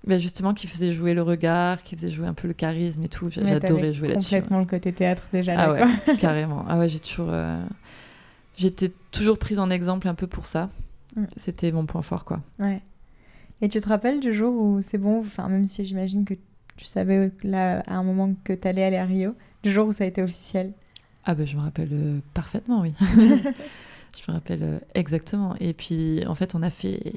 [0.06, 3.08] ben, justement, qui faisaient jouer le regard, qui faisaient jouer un peu le charisme et
[3.08, 3.28] tout.
[3.30, 4.32] J'adorais jouer là-dessus.
[4.34, 4.40] ouais.
[4.40, 6.14] Complètement le côté théâtre déjà Ah là, ouais, quoi.
[6.18, 6.64] carrément.
[6.66, 7.28] Ah ouais, j'ai toujours.
[7.30, 7.62] euh,
[8.56, 10.70] J'étais toujours prise en exemple un peu pour ça.
[11.16, 11.24] Mm.
[11.36, 12.40] C'était mon point fort, quoi.
[12.58, 12.80] Ouais.
[13.60, 16.34] Et tu te rappelles du jour où c'est bon, enfin même si j'imagine que
[16.76, 20.04] tu savais là à un moment que t'allais aller à Rio, du jour où ça
[20.04, 20.72] a été officiel.
[21.24, 22.94] Ah ben je me rappelle euh, parfaitement, oui.
[23.00, 25.54] je me rappelle euh, exactement.
[25.60, 27.12] Et puis en fait, on a fait.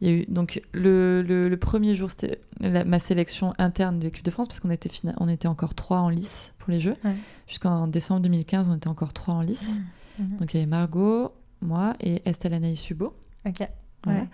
[0.00, 4.04] Il y a eu donc le, le, le premier jour, c'était ma sélection interne de
[4.04, 6.96] l'équipe de France parce qu'on était on était encore trois en lice pour les Jeux.
[7.02, 7.14] Ouais.
[7.48, 9.80] Jusqu'en décembre 2015, on était encore trois en lice.
[10.18, 10.36] Mhm.
[10.36, 11.32] Donc il y avait Margot,
[11.62, 13.14] moi et Estelle Anaïs Subo.
[13.46, 13.66] Ok.
[14.04, 14.20] Voilà.
[14.20, 14.26] Ouais.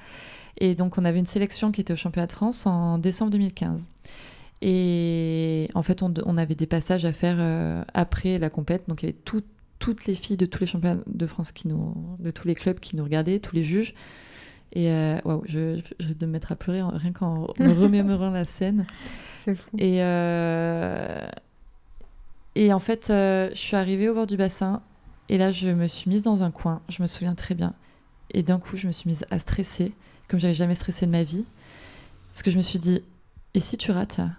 [0.58, 3.90] Et donc, on avait une sélection qui était au championnat de France en décembre 2015.
[4.64, 8.84] Et en fait, on, on avait des passages à faire euh, après la compète.
[8.88, 9.42] Donc, il y avait tout-
[9.80, 12.78] toutes les filles de tous les championnats de France, qui nous, de tous les clubs
[12.78, 13.92] qui nous regardaient, tous les juges.
[14.72, 17.72] Et euh, waouh, je, je risque de me mettre à pleurer en- rien qu'en me
[17.72, 18.86] remémorant la scène.
[19.34, 19.76] C'est fou.
[19.78, 21.26] Et, euh,
[22.54, 24.80] et en fait, euh, je suis arrivée au bord du bassin.
[25.28, 26.80] Et là, je me suis mise dans un coin.
[26.88, 27.74] Je me souviens très bien.
[28.30, 29.92] Et d'un coup, je me suis mise à stresser,
[30.28, 31.46] comme j'avais jamais stressé de ma vie.
[32.32, 33.02] Parce que je me suis dit,
[33.54, 34.30] et si tu rates là?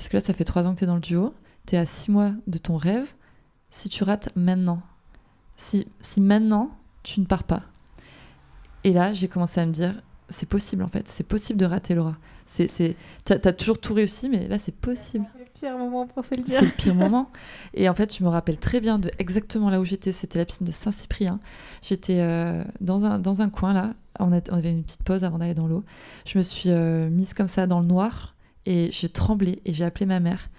[0.00, 1.34] Parce que là, ça fait trois ans que tu es dans le duo.
[1.66, 3.06] Tu es à six mois de ton rêve.
[3.70, 4.80] Si tu rates maintenant,
[5.58, 6.70] si, si maintenant,
[7.02, 7.64] tu ne pars pas.
[8.82, 11.06] Et là, j'ai commencé à me dire, c'est possible en fait.
[11.06, 12.16] C'est possible de rater Laura.
[12.46, 12.96] C'est, c'est...
[13.26, 15.26] Tu as toujours tout réussi, mais là, c'est possible.
[15.34, 16.60] C'est le pire moment pour se le dire.
[16.60, 17.30] C'est le pire moment.
[17.74, 20.12] Et en fait, je me rappelle très bien de exactement là où j'étais.
[20.12, 21.40] C'était la piscine de Saint-Cyprien.
[21.82, 23.92] J'étais euh, dans, un, dans un coin là.
[24.18, 25.84] On, a- on avait une petite pause avant d'aller dans l'eau.
[26.24, 28.34] Je me suis euh, mise comme ça dans le noir
[28.66, 30.50] et j'ai tremblé et j'ai appelé ma mère.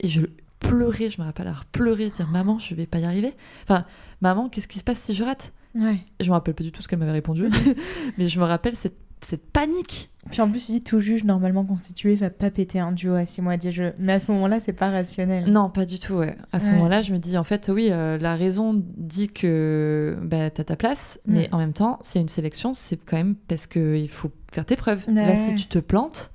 [0.00, 0.22] Et je
[0.60, 3.32] pleurais, je me rappelle avoir pleuré, dire Maman, je vais pas y arriver.
[3.64, 3.84] Enfin,
[4.20, 5.52] maman, qu'est-ce qui se passe si je rate?
[5.74, 5.98] Ouais.
[6.20, 7.48] Je me rappelle pas du tout ce qu'elle m'avait répondu,
[8.18, 10.10] mais je me rappelle cette, cette panique.
[10.30, 13.24] Puis en plus, tu dis tout juge normalement constitué va pas péter un duo à
[13.24, 13.54] 6 mois.
[13.98, 15.50] Mais à ce moment-là, c'est pas rationnel.
[15.50, 16.36] Non, pas du tout, ouais.
[16.52, 16.72] À ce Ouais.
[16.76, 20.76] moment-là, je me dis, en fait, oui, euh, la raison dit que bah, t'as ta
[20.76, 21.32] place, Mm.
[21.32, 24.30] mais en même temps, s'il y a une sélection, c'est quand même parce qu'il faut
[24.52, 25.04] faire tes preuves.
[25.08, 26.32] Là, si tu te plantes,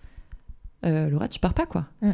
[0.86, 1.86] euh, Laura, tu pars pas, quoi.
[2.02, 2.12] Mm.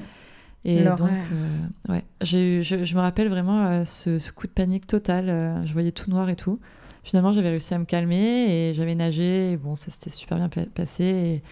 [0.65, 0.95] Et Laura.
[0.97, 1.57] donc, euh,
[1.89, 2.03] ouais,
[2.34, 5.30] eu- je, je me rappelle vraiment euh, ce, ce coup de panique total.
[5.30, 6.59] euh, je voyais tout noir et tout.
[7.03, 9.53] Finalement, j'avais réussi à me calmer et j'avais nagé.
[9.53, 11.03] Et bon, ça s'était super bien passé.
[11.05, 11.43] Et,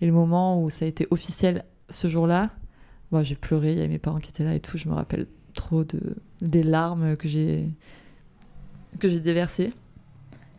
[0.00, 2.50] et le moment où ça a été officiel ce jour-là,
[3.12, 3.72] bon, j'ai pleuré.
[3.72, 4.78] Il y avait mes parents qui étaient là et tout.
[4.78, 7.68] Je me rappelle trop de, des larmes que j'ai
[8.98, 9.72] que j'ai déversées.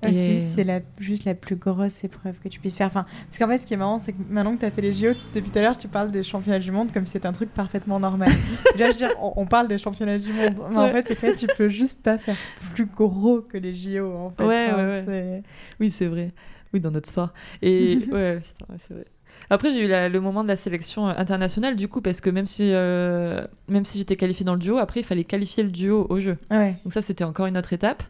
[0.03, 2.87] Et- c'est la, juste la plus grosse épreuve que tu puisses faire.
[2.87, 4.81] Enfin, parce qu'en fait, ce qui est marrant, c'est que maintenant que tu as fait
[4.81, 7.27] les JO, depuis tout à l'heure, tu parles des championnats du monde comme si c'était
[7.27, 8.29] un truc parfaitement normal.
[8.73, 11.15] Déjà, je veux dire, on, on parle des championnats du monde, mais en fait, c'est
[11.15, 12.35] que tu peux juste pas faire
[12.75, 14.43] plus gros que les JO, en fait.
[14.43, 15.03] Ouais, Enfin, ouais, ouais.
[15.05, 15.43] c'est-
[15.79, 16.31] Oui, c'est vrai.
[16.73, 17.33] Oui, dans notre sport.
[17.61, 19.05] Et ouais, c'est vrai.
[19.49, 22.29] Après, j'ai eu la- le moment de la sélection euh, internationale, du coup, parce que
[22.29, 25.69] même si, euh, même si j'étais qualifiée dans le duo, après, il fallait qualifier le
[25.69, 26.37] duo au jeu.
[26.51, 26.75] Ouais.
[26.83, 28.03] Donc ça, c'était encore une autre étape.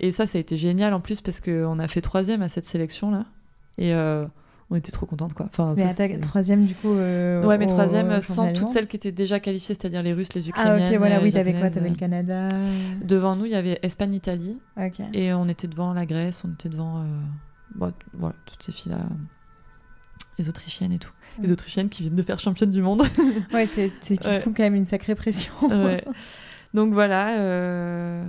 [0.00, 2.64] Et ça, ça a été génial en plus, parce qu'on a fait troisième à cette
[2.64, 3.26] sélection-là.
[3.78, 4.26] Et euh,
[4.70, 5.46] on était trop contentes, quoi.
[5.46, 6.90] Enfin, Mais ça, troisième, du coup.
[6.92, 10.34] euh, Ouais, mais troisième au sans toutes celles qui étaient déjà qualifiées, c'est-à-dire les Russes,
[10.34, 10.92] les Ah, Ukrainiennes.
[10.92, 11.70] ok, voilà, euh, oui, t'avais quoi.
[11.70, 12.48] T'avais le Canada.
[13.02, 14.58] Devant nous, il y avait Espagne-Italie.
[14.76, 15.00] Ok.
[15.12, 17.04] Et on était devant la Grèce, on était devant euh,
[17.74, 18.98] bon, voilà, toutes ces filles-là.
[20.38, 21.12] Les Autrichiennes et tout.
[21.40, 21.52] Les.
[21.52, 23.02] Autrichiennes qui viennent de faire championne du monde.
[23.52, 25.52] Ouais, c'est qui te fout quand même une sacrée pression.
[25.62, 26.04] Ouais.
[26.74, 28.24] Donc voilà, euh,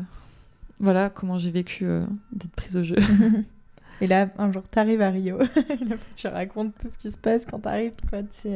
[0.79, 2.97] voilà comment j'ai vécu euh, d'être prise au jeu.
[4.01, 5.37] Et là, un jour, t'arrives à Rio.
[5.87, 7.93] là, tu racontes tout ce qui se passe quand t'arrives.
[8.11, 8.49] Tu,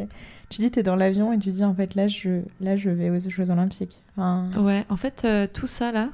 [0.49, 3.09] tu dis, t'es dans l'avion et tu dis, en fait, là, je, là, je vais
[3.09, 4.01] aux Jeux Olympiques.
[4.17, 4.49] Enfin...
[4.57, 6.09] Ouais, en fait, euh, tout ça, là,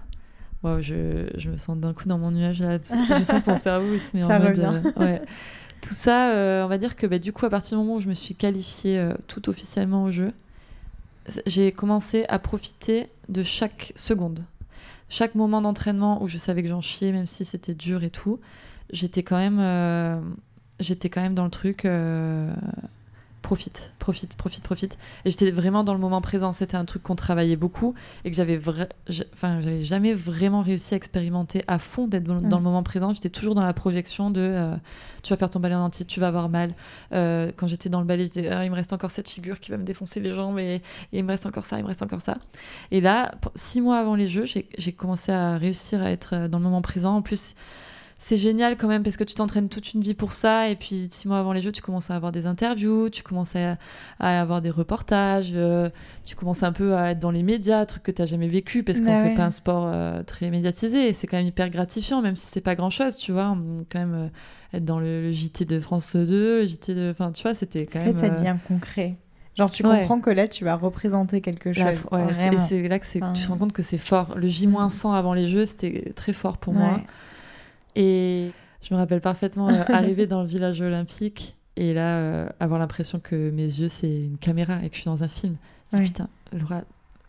[0.64, 2.78] wow, je, je, me sens d'un coup dans mon nuage, là.
[2.78, 4.82] je sens que mon cerveau, il se met ça en revient.
[4.84, 4.94] mode...
[4.98, 5.22] euh, ouais.
[5.82, 8.02] Tout ça, euh, on va dire que bah, du coup, à partir du moment où
[8.02, 10.32] je me suis qualifiée tout officiellement au jeu,
[11.48, 14.44] j'ai commencé à profiter de chaque seconde.
[15.10, 18.40] Chaque moment d'entraînement où je savais que j'en chiais, même si c'était dur et tout,
[18.92, 20.20] j'étais quand même, euh,
[20.80, 21.86] j'étais quand même dans le truc.
[23.46, 24.98] Profite, profite, profite, profite.
[25.24, 26.52] Et j'étais vraiment dans le moment présent.
[26.52, 27.94] C'était un truc qu'on travaillait beaucoup
[28.24, 28.90] et que j'avais, vra-
[29.34, 32.60] enfin, j'avais jamais vraiment réussi à expérimenter à fond d'être dans, dans Mm.
[32.60, 33.14] le moment présent.
[33.14, 34.76] J'étais toujours dans la projection de, euh,
[35.22, 36.74] tu vas faire ton ballet en entier, tu vas avoir mal.
[37.14, 39.70] Euh, quand j'étais dans le ballet, j'étais, Ah, il me reste encore cette figure qui
[39.70, 40.82] va me défoncer les jambes et,
[41.14, 42.38] et il me reste encore ça, il me reste encore ça.
[42.90, 46.48] Et là, six mois avant les Jeux, j'ai j'ai commencé à réussir à être euh,
[46.48, 47.16] dans le moment présent.
[47.16, 47.54] En plus,
[48.28, 51.08] c'est génial quand même parce que tu t'entraînes toute une vie pour ça et puis
[51.12, 53.78] six mois avant les Jeux, tu commences à avoir des interviews, tu commences à,
[54.20, 55.92] à avoir des reportages, euh,
[56.24, 58.82] tu commences un peu à être dans les médias, truc que tu n'as jamais vécu
[58.82, 61.70] parce qu'on Bah fait pas un sport euh, très médiatisé et c'est quand même hyper
[61.70, 65.00] gratifiant même si c'est pas grand chose, tu vois, on- quand même euh, être dans
[65.00, 68.06] le, le JT de France 2, le JT de, enfin tu vois, c'était quand En
[68.06, 69.18] même fait, ça devient concret.
[69.56, 70.00] Genre, tu Ouais.
[70.00, 71.84] comprends que là, tu vas représenter quelque chose.
[72.12, 74.34] ouais, et c'est là que c'est- tu te Enfin, rends compte que c'est fort.
[74.36, 77.02] Le J-100 avant les Jeux, c'était très fort pour moi.
[77.96, 82.80] Et je me rappelle parfaitement euh, arriver dans le village olympique et là, euh, avoir
[82.80, 85.56] l'impression que mes yeux, c'est une caméra et que je suis dans un film.
[85.92, 86.08] Je me dis, Ouais.
[86.14, 86.82] putain, Laura,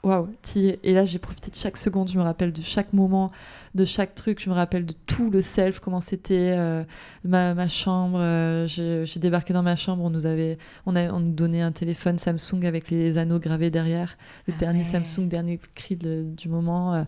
[0.04, 0.28] waouh.
[0.56, 3.30] Et là, j'ai profité de chaque seconde, je me rappelle de chaque moment,
[3.74, 6.84] de chaque truc, je me rappelle de tout le self, comment c'était, euh,
[7.24, 8.18] ma, ma chambre.
[8.66, 12.18] j'ai débarqué dans ma chambre, on nous avait, on, a, on nous donnait un téléphone
[12.18, 15.02] Samsung avec les anneaux gravés derrière, le Ah dernier ouais.
[15.04, 17.04] Samsung, dernier cri de- du moment.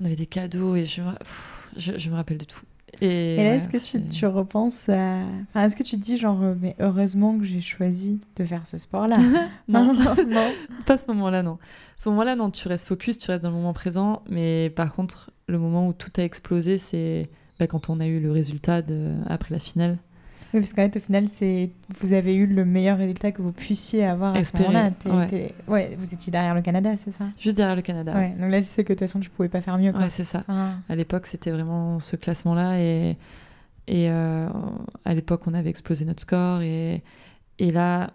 [0.00, 2.60] on avait des cadeaux et je, me- pff, je, je me rappelle de tout.
[3.00, 5.22] Et, Et là, ouais, est-ce que tu repenses à...
[5.48, 8.66] Enfin, est-ce que tu te dis genre, euh, mais heureusement que j'ai choisi de faire
[8.66, 9.16] ce sport-là?
[9.68, 9.94] Non.
[9.94, 10.52] non, non.
[10.86, 11.58] Pas ce moment-là, non.
[11.96, 14.22] Ce moment-là, non, tu restes focus, tu restes dans le moment présent.
[14.28, 18.20] Mais par contre, le moment où tout a explosé, c'est bah, quand on a eu
[18.20, 19.14] le résultat de...
[19.26, 19.98] après la finale.
[20.54, 23.52] Oui, parce qu'en fait, au final, c'est vous avez eu le meilleur résultat que vous
[23.52, 24.92] puissiez avoir à Espérer, ce moment-là.
[25.20, 25.26] Ouais.
[25.28, 27.24] t'es- ouais, vous étiez derrière le Canada, c'est ça?
[27.38, 28.14] Juste derrière le Canada.
[28.14, 28.34] Ouais.
[28.38, 29.92] Donc là, tu sais que de toute façon, tu pouvais pas faire mieux.
[29.92, 30.02] Quoi.
[30.02, 30.44] Ouais, c'est ça.
[30.48, 30.74] Ah.
[30.88, 32.78] À l'époque, c'était vraiment ce classement-là.
[32.80, 33.16] Et,
[33.88, 34.48] et euh,
[35.04, 36.60] à l'époque, on avait explosé notre score.
[36.60, 37.02] Et,
[37.58, 38.10] et là,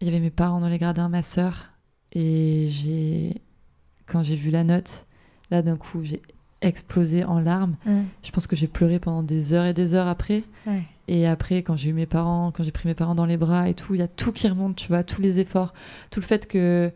[0.00, 1.68] il y avait mes parents dans les gradins, ma sœur.
[2.12, 3.40] Et j'ai,
[4.06, 5.06] quand j'ai vu la note,
[5.50, 6.22] là, d'un coup, j'ai
[6.62, 7.74] explosé en larmes.
[7.86, 8.00] Mm.
[8.22, 10.42] Je pense que j'ai pleuré pendant des heures et des heures après.
[10.66, 10.82] Ouais.
[11.08, 13.68] Et après, quand j'ai eu mes parents, quand j'ai pris mes parents dans les bras
[13.68, 15.74] et tout, il y a tout qui remonte, tu vois, tous les efforts,
[16.10, 16.92] tout le fait que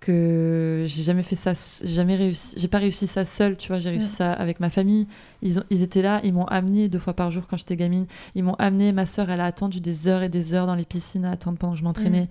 [0.00, 1.54] que j'ai jamais fait ça,
[1.84, 5.08] jamais réussi, j'ai pas réussi ça seule, tu vois, j'ai réussi ça avec ma famille.
[5.42, 8.06] Ils, ont, ils étaient là, ils m'ont amené deux fois par jour quand j'étais gamine.
[8.34, 10.84] Ils m'ont amené, ma sœur, elle a attendu des heures et des heures dans les
[10.84, 12.28] piscines à attendre pendant que je m'entraînais.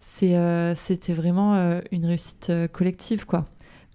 [0.00, 3.40] C'est, euh, c'était vraiment euh, une réussite euh, collective, quoi.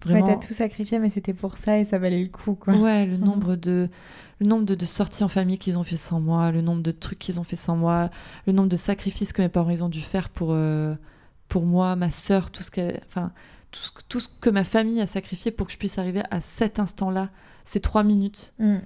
[0.06, 0.26] Ouais, Vraiment.
[0.28, 2.54] t'as tout sacrifié, mais c'était pour ça et ça valait le coup.
[2.54, 2.74] Quoi.
[2.74, 3.88] Ouais, le nombre de
[4.40, 6.90] le nombre de, de sorties en famille qu'ils ont fait sans moi, le nombre de
[6.92, 8.10] trucs qu'ils ont fait sans moi,
[8.46, 10.94] le nombre de sacrifices que mes parents ils ont dû faire pour euh,
[11.48, 13.32] pour moi, ma sœur, tout ce qu'elle, enfin
[13.70, 16.40] tout ce, tout ce que ma famille a sacrifié pour que je puisse arriver à
[16.40, 17.30] cet instant-là,
[17.64, 18.54] ces trois minutes.
[18.58, 18.76] Mm.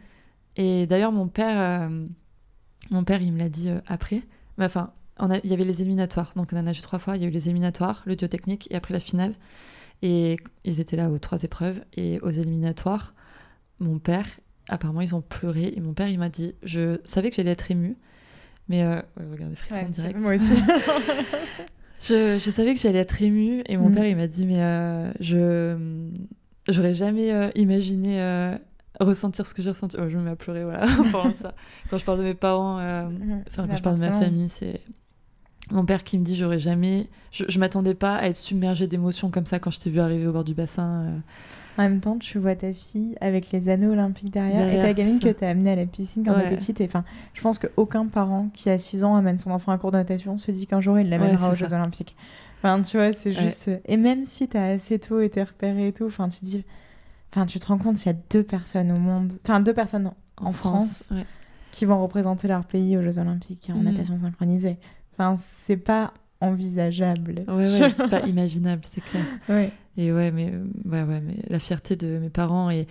[0.57, 2.07] Et d'ailleurs mon père, euh,
[2.91, 4.23] mon père il me l'a dit euh, après.
[4.59, 7.17] Mais enfin, on a- il y avait les éliminatoires, donc on a nagé trois fois.
[7.17, 9.35] Il y a eu les éliminatoires, le technique et après la finale.
[10.03, 13.15] Et ils étaient là aux trois épreuves et aux éliminatoires.
[13.79, 14.27] Mon père,
[14.73, 17.71] apparemment, ils ont pleuré et mon père, il m'a dit, je savais que j'allais être
[17.71, 17.97] émue,
[18.69, 20.19] mais euh, ouais, regardez frisson Ouais, direct.
[20.21, 20.55] Moi aussi.
[22.05, 23.95] Je, je savais que j'allais être émue et mon Mm.
[23.95, 25.77] père, il m'a dit, mais euh, je
[26.69, 28.57] j'aurais jamais euh, imaginé euh,
[28.99, 29.97] ressentir ce que j'ai ressenti.
[30.01, 31.55] Oh, je me mets à pleurer, voilà, pendant ça.
[31.91, 33.45] Quand je parle de mes parents, Mhm.
[33.49, 34.81] Enfin, quand je parle de ma famille, c'est
[35.71, 37.09] mon père qui me dit j'aurais jamais.
[37.31, 40.27] Je, je m'attendais pas à être submergée d'émotions comme ça quand je t'ai vu arriver
[40.27, 41.23] au bord du bassin.
[41.79, 45.21] En même temps, tu vois ta fille avec les anneaux olympiques derrière, et ta gamine
[45.21, 45.29] ça.
[45.33, 46.43] que t'as amenée à la piscine quand Ouais.
[46.45, 46.81] t'étais petite.
[46.83, 49.79] Et enfin, je pense qu'aucun parent qui a 6 ans amène son enfant à un
[49.79, 52.15] cours de natation se dit qu'un jour il l'amènera Ouais, aux Jeux olympiques.
[52.59, 53.43] Enfin, tu vois, c'est Ouais.
[53.47, 53.71] juste.
[53.87, 56.65] Et même si t'as assez tôt été repéré et tout, enfin, tu te dis.
[57.35, 60.11] Enfin, tu te rends compte, il y a deux personnes au monde, enfin deux personnes
[60.37, 61.11] en, France,
[61.71, 63.85] qui vont représenter leur pays aux Jeux Olympiques en Mhm.
[63.85, 64.77] natation synchronisée.
[65.15, 66.13] Enfin, c'est pas
[66.43, 67.45] envisageable.
[67.49, 69.25] Ouais, ouais, c'est pas imaginable, c'est clair.
[69.49, 69.73] Ouais.
[69.97, 72.87] Et ouais, mais, euh, ouais, ouais, mais la fierté de mes parents et,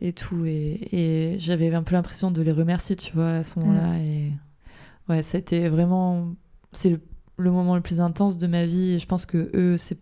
[0.00, 0.44] et tout.
[0.44, 3.98] Et, et j'avais un peu l'impression de les remercier, tu vois, à ce moment-là.
[4.00, 4.32] Et
[5.08, 6.28] ouais, ça a été vraiment.
[6.72, 7.00] C'est le,
[7.38, 8.92] le moment le plus intense de ma vie.
[8.92, 9.98] Et je pense que eux, c'est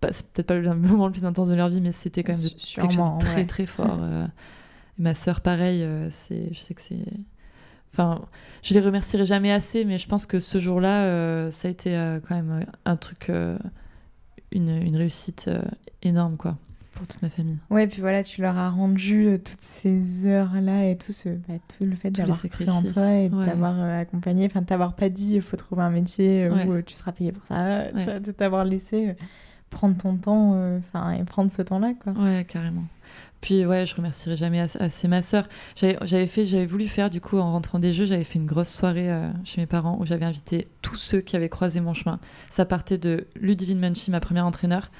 [0.00, 2.32] pas- c'est peut-être pas le moment le plus intense de leur vie, mais c'était quand
[2.34, 2.60] même de- quelque
[2.92, 3.46] chose Sûrement, de très, ouais.
[3.46, 3.98] très fort.
[4.00, 4.26] euh.
[4.98, 7.04] Et ma sœur, pareil, euh, c'est, je sais que c'est.
[7.92, 8.22] Enfin,
[8.62, 11.90] je les remercierai jamais assez, mais je pense que ce jour-là, ça a été
[12.28, 13.30] quand même un truc,
[14.56, 15.50] une, une, réussite
[16.02, 16.56] énorme, quoi
[16.96, 17.58] pour toute ma famille.
[17.70, 21.54] Ouais, puis voilà, tu leur as rendu euh, toutes ces heures-là et tout, ce, bah,
[21.68, 24.94] tout le fait d'avoir cru en toi et de t'avoir euh, accompagné, enfin, de t'avoir
[24.94, 27.90] pas dit il faut trouver un métier euh, où tu seras payé pour ça,
[28.20, 29.14] de t'avoir laissé
[29.70, 31.92] prendre ton temps enfin et prendre ce temps-là.
[32.02, 32.12] quoi.
[32.12, 32.84] Ouais, carrément.
[33.40, 35.48] Puis ouais, je remercierai jamais assez ma sœur.
[35.76, 38.70] J'avais fait, j'avais voulu faire du coup en rentrant des jeux, j'avais fait une grosse
[38.70, 39.08] soirée
[39.44, 42.18] chez mes parents où j'avais invité tous ceux qui avaient croisé mon chemin.
[42.50, 44.90] Ça partait de Ludivine Munchi, ma première entraîneur,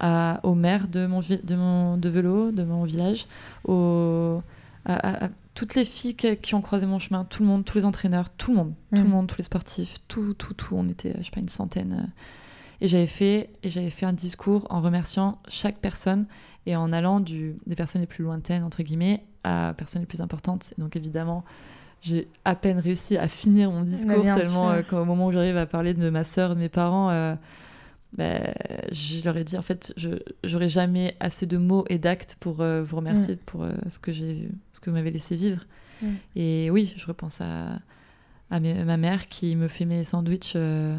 [0.00, 3.26] à, au maire de mon, de mon de vélo, de mon village,
[3.64, 4.42] au,
[4.84, 8.30] à, toutes les filles qui, ont croisé mon chemin, tout le monde, tous les entraîneurs,
[8.30, 9.12] tout le monde, tout le mm.
[9.12, 10.74] monde, tous les sportifs, tout, tout, tout.
[10.76, 12.04] On était, je sais pas, une centaine.
[12.04, 12.10] Euh.
[12.84, 16.26] Et j'avais fait, et j'avais fait un discours en remerciant chaque personne
[16.66, 20.20] et en allant du, des personnes les plus lointaines, entre guillemets, à personnes les plus
[20.20, 20.74] importantes.
[20.76, 21.46] donc évidemment,
[22.02, 25.64] j'ai à peine réussi à finir mon discours, tellement euh, qu'au moment où j'arrive à
[25.64, 27.34] parler de ma sœur, de mes parents, euh,
[28.18, 28.52] ben,
[28.92, 30.10] je leur ai dit en fait, je
[30.44, 33.38] j'aurais jamais assez de mots et d'actes pour euh, vous remercier mm.
[33.46, 35.64] pour euh, ce que j'ai, ce que vous m'avez laissé vivre.
[36.02, 36.06] Mm.
[36.36, 37.78] Et oui, je repense à,
[38.54, 40.96] à ma mère qui me fait mes sandwichs, euh,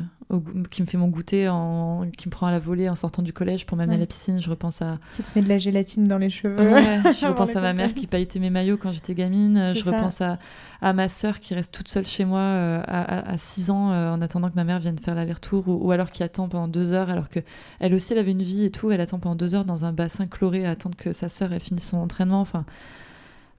[0.69, 3.31] qui me fait mon goûter, en, qui me prend à la volée en sortant du
[3.31, 4.41] collège pour m'amener à la piscine.
[4.41, 4.99] Je repense à.
[5.15, 6.57] Qui te met de la gélatine dans les cheveux.
[6.57, 9.73] je repense à ma mère qui pailletait mes maillots quand j'étais gamine.
[9.73, 10.37] Je repense à,
[10.81, 14.21] à, ma sœur qui reste toute seule chez moi euh, à, 6 ans euh, en
[14.21, 17.29] attendant que ma mère vienne faire l'aller-retour ou, alors qui attend pendant deux heures alors
[17.29, 17.39] que
[17.79, 18.91] elle aussi elle avait une vie et tout.
[18.91, 21.59] Elle attend pendant deux heures dans un bassin chloré à attendre que sa sœur ait
[21.61, 22.41] fini son entraînement.
[22.41, 22.65] Enfin,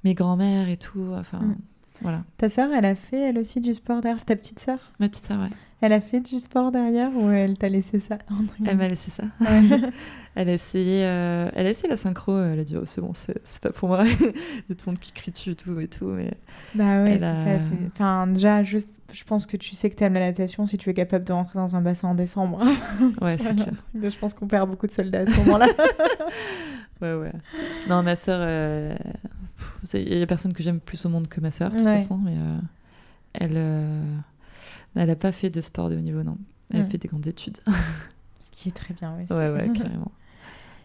[0.04, 1.14] mes grands-mères et tout.
[1.14, 1.38] Enfin.
[1.38, 1.56] Mm.
[2.02, 2.22] Voilà.
[2.36, 4.78] Ta sœur, elle a fait elle aussi du sport derrière C'est ta petite sœur?
[4.98, 5.50] Ma petite sœur, ouais.
[5.82, 8.16] Elle a fait du sport derrière ou elle t'a laissé ça
[8.66, 9.24] Elle m'a laissé ça.
[10.34, 13.12] elle, a essayé, euh, elle a essayé la synchro, elle a dit oh, c'est bon,
[13.12, 14.04] c'est pas pour moi.
[14.68, 16.06] de tout le monde qui crie dessus et tout et tout.
[16.06, 16.32] Mais
[16.74, 17.58] bah ouais, c'est ça.
[17.92, 20.94] Enfin, déjà, juste, je pense que tu sais que t'aimes la natation si tu es
[20.94, 22.64] capable de rentrer dans un bassin en décembre.
[23.20, 23.74] ouais, c'est clair.
[24.02, 25.66] Je pense qu'on perd beaucoup de soldats à ce moment-là.
[27.02, 27.32] ouais, ouais.
[27.86, 28.96] Non, ma sœur, euh,
[29.94, 32.18] il y a personne que j'aime plus au monde que ma sœur, de toute façon,
[32.18, 32.58] mais euh,
[33.34, 33.56] elle.
[34.94, 36.38] Elle n'a pas fait de sport de haut niveau, non.
[36.70, 37.58] Elle a fait des grandes études.
[38.38, 39.24] Ce qui est très bien, oui.
[39.30, 40.10] Ouais, ouais, carrément.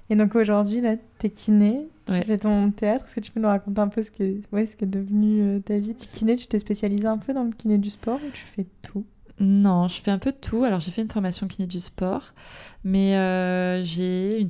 [0.10, 3.06] Et donc aujourd'hui, là, tu es kiné, tu fais ton théâtre.
[3.06, 4.88] Est-ce que tu peux nous raconter un peu ce qui est, ouais, ce qui est
[4.88, 7.90] devenu euh, ta vie Tu kiné, tu t'es spécialisé un peu dans le kiné du
[7.90, 9.06] sport ou tu fais tout?
[9.40, 10.66] Non, je fais un peu de tout.
[10.66, 12.34] Alors j'ai fait une formation kiné du sport,
[12.84, 14.50] mais euh, j'ai une...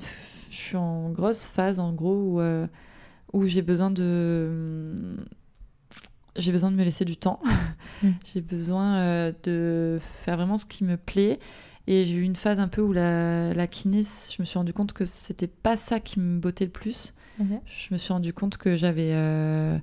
[0.49, 2.65] je suis en grosse phase en gros où, euh,
[3.33, 4.93] où j'ai besoin de
[6.35, 7.39] j'ai besoin de me laisser du temps.
[8.03, 8.09] Mm.
[8.33, 11.39] j'ai besoin euh, de faire vraiment ce qui me plaît.
[11.87, 14.71] Et j'ai eu une phase un peu où la, la kiné, je me suis rendu
[14.71, 17.13] compte que c'était pas ça qui me bottait le plus.
[17.65, 19.75] Je me suis rendu compte que j'avais euh,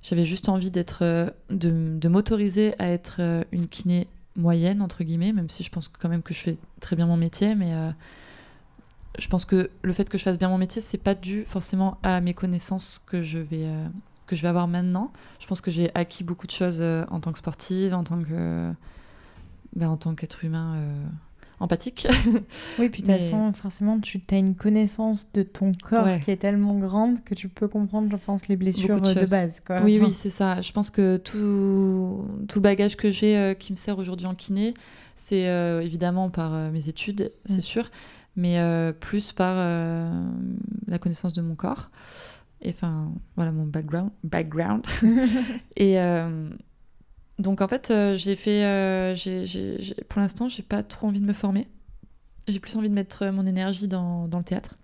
[0.00, 3.20] j'avais juste envie d'être euh, de, de m'autoriser à être
[3.50, 6.94] une kiné moyenne entre guillemets, même si je pense quand même que je fais très
[6.94, 7.72] bien mon métier, mais
[9.18, 11.98] je pense que le fait que je fasse bien mon métier, c'est pas dû forcément
[12.02, 13.66] à mes connaissances que je vais
[14.30, 15.10] que je vais avoir maintenant.
[15.40, 18.22] Je pense que j'ai acquis beaucoup de choses euh, en tant que sportive, en tant
[18.22, 18.72] que,
[19.74, 21.04] ben, en tant qu'être humain euh,
[21.58, 22.06] empathique.
[22.78, 26.36] Oui, puis de toute façon, forcément, tu as une connaissance de ton corps qui est
[26.36, 29.60] tellement grande que tu peux comprendre, je pense, les blessures de, euh, base.
[29.60, 29.82] Quoi.
[29.82, 30.60] Oui, oui, c'est ça.
[30.60, 34.74] Je pense que tout, tout le bagage que j'ai qui me sert aujourd'hui en kiné,
[35.16, 35.42] c'est
[35.82, 37.62] évidemment par mes études, c'est mm.
[37.62, 37.90] sûr,
[38.40, 41.90] mais plus par la connaissance de mon corps
[42.68, 44.84] enfin voilà mon background background.
[45.76, 46.50] Et euh,
[47.38, 49.14] donc en fait euh, j'ai fait euh,
[50.08, 51.68] pour l'instant j'ai pas trop envie de me former.
[52.48, 54.76] J'ai plus envie de mettre mon énergie dans, dans le théâtre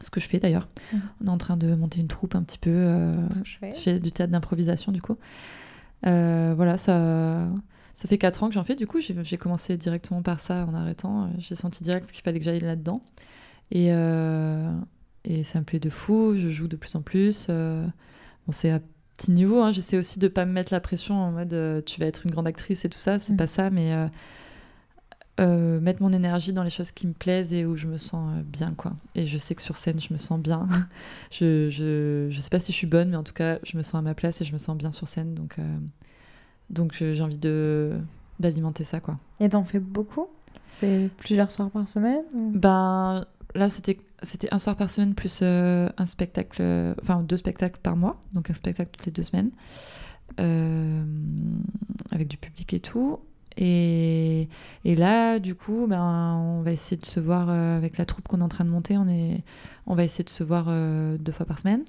[0.00, 0.68] ce que je fais d'ailleurs.
[0.92, 1.02] Mhm.
[1.22, 3.12] on est en train de monter une troupe un petit peu
[3.44, 5.16] je fais du théâtre d'improvisation du coup.
[6.02, 7.48] Voilà ça
[7.96, 10.74] ça fait 4 ans que j'en fais du coup j'ai, commencé directement par ça en
[10.74, 13.02] arrêtant j'ai senti direct qu'il fallait que j'aille là dedans
[13.72, 13.90] et,
[15.26, 17.48] et ça me plaît de fou, je joue de plus en plus.
[17.50, 17.84] Euh,
[18.46, 18.80] bon, c'est à
[19.16, 19.72] petit niveau, hein.
[19.72, 22.30] j'essaie aussi de pas me mettre la pression en mode euh, tu vas être une
[22.30, 23.36] grande actrice et tout ça, c'est mm.
[23.36, 24.08] pas ça, mais
[25.40, 28.32] euh, mettre mon énergie dans les choses qui me plaisent et où je me sens
[28.44, 28.94] bien, quoi.
[29.16, 30.68] Et je sais que sur scène, je me sens bien.
[31.32, 33.82] je, je, je, sais pas si je suis bonne, mais en tout cas, je me
[33.82, 35.58] sens à ma place et je me sens bien sur scène, donc,
[36.70, 37.92] donc j'ai envie de
[38.38, 39.18] d'alimenter ça, quoi.
[39.40, 40.26] Et t'en fais beaucoup?
[40.78, 45.88] C'est plusieurs soirs par semaine Ben là, c'était c'était un soir par semaine plus euh,
[45.98, 49.50] un spectacle, euh, enfin deux spectacles par mois, donc un spectacle toutes les deux semaines,
[50.40, 51.04] euh,
[52.12, 53.20] avec du public et tout.
[53.58, 54.50] Et,
[54.84, 58.40] et, là, du coup, ben, on va essayer de se voir avec la troupe qu'on
[58.40, 58.98] est en train de monter.
[58.98, 59.44] On, est,
[59.86, 60.66] on va essayer de se voir
[61.18, 61.82] deux fois par semaine,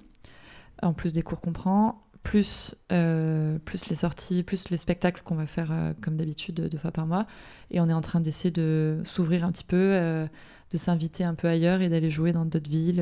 [0.81, 5.35] en plus des cours qu'on prend, plus, euh, plus les sorties, plus les spectacles qu'on
[5.35, 7.25] va faire euh, comme d'habitude deux fois par mois.
[7.71, 10.27] Et on est en train d'essayer de s'ouvrir un petit peu, euh,
[10.71, 13.01] de s'inviter un peu ailleurs et d'aller jouer dans d'autres villes.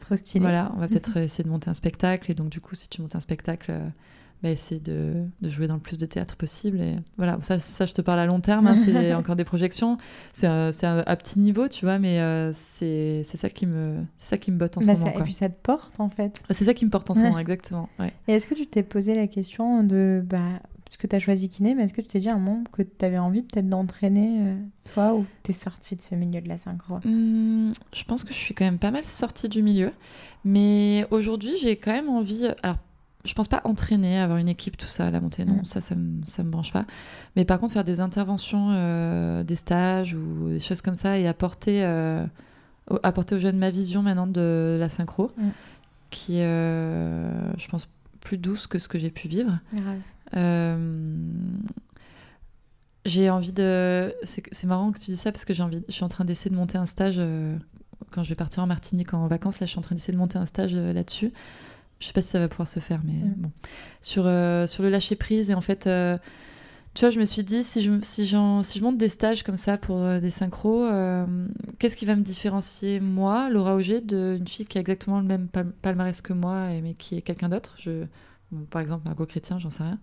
[0.00, 0.42] Trop stylé.
[0.42, 2.30] Voilà, on va peut-être essayer de monter un spectacle.
[2.30, 3.72] Et donc, du coup, si tu montes un spectacle,
[4.46, 6.80] bah, essayer de, de, jouer dans le plus de théâtre possible.
[6.80, 9.96] Et voilà, ça, ça je te parle à long terme, hein, c'est encore des projections.
[10.32, 14.56] C'est à petit niveau, tu vois, mais euh, c'est ça, qui me, ça qui me
[14.56, 15.18] botte en ce bah, moment.
[15.18, 16.42] et puis ça te porte, en fait.
[16.50, 17.88] C'est ça qui me porte en ce moment, exactement.
[17.98, 18.12] Ouais.
[18.28, 20.22] Et est-ce que tu t'es posé la question de.
[20.24, 20.38] Bah,
[20.84, 22.62] parce que tu as choisi kiné, mais est-ce que tu t'es dit à un moment
[22.70, 24.56] que tu avais envie peut-être d'entraîner, euh,
[24.94, 26.98] toi, ou tu es sortie de ce milieu de la synchro?
[27.04, 29.90] Mmh, Je pense que je suis quand même pas mal sortie du milieu.
[30.44, 32.46] Mais aujourd'hui, j'ai quand même envie.
[32.62, 32.78] Alors,
[33.26, 35.64] je pense pas entraîner, avoir une équipe, tout ça, la montée, non, mm.
[35.64, 36.84] ça, ça me, ça me branche pas.
[37.34, 41.26] Mais par contre, faire des interventions, euh, des stages ou des choses comme ça et
[41.26, 42.24] apporter, euh,
[43.02, 45.48] apporter aux jeunes ma vision maintenant de la synchro, mm.
[46.10, 47.88] qui est, euh, je pense,
[48.20, 49.58] plus douce que ce que j'ai pu vivre.
[53.04, 54.14] j'ai envie de.
[54.22, 55.82] C'est marrant que tu dis ça parce que j'ai envie.
[55.88, 57.20] Je suis en train d'essayer de monter un stage
[58.10, 59.60] quand je vais partir en Martinique en vacances.
[59.60, 61.32] Là, je suis en train d'essayer de monter un stage là-dessus
[61.98, 63.34] je sais pas si ça va pouvoir se faire, mais mm.
[63.36, 63.50] bon.
[64.00, 66.18] Sur, euh, sur le lâcher prise, et en fait, euh,
[66.94, 69.56] tu vois, je me suis dit, si je, si, si je monte des stages comme
[69.56, 70.88] ça pour euh, des synchros,
[71.78, 75.48] qu'est-ce qui va me différencier, moi, Laura Auger, d'une fille qui a exactement le même
[75.82, 77.74] palmarès que moi, mais qui est quelqu'un d'autre?
[77.78, 78.04] Je,
[78.70, 79.98] Par exemple, Margot Chrétien, j'en sais rien.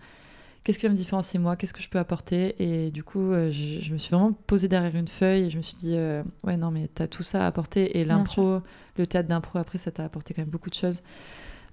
[0.63, 1.57] Qu'est-ce qui va me différencier, moi?
[1.57, 2.55] Qu'est-ce que je peux apporter?
[2.63, 5.61] Et du coup, je, je, me suis vraiment posée derrière une feuille et je me
[5.61, 5.97] suis dit,
[6.43, 7.99] ouais, non, mais tu as tout ça à apporter.
[7.99, 8.61] Et l'impro,
[8.97, 11.01] le théâtre d'impro, après, ça t'a apporté quand même beaucoup de choses.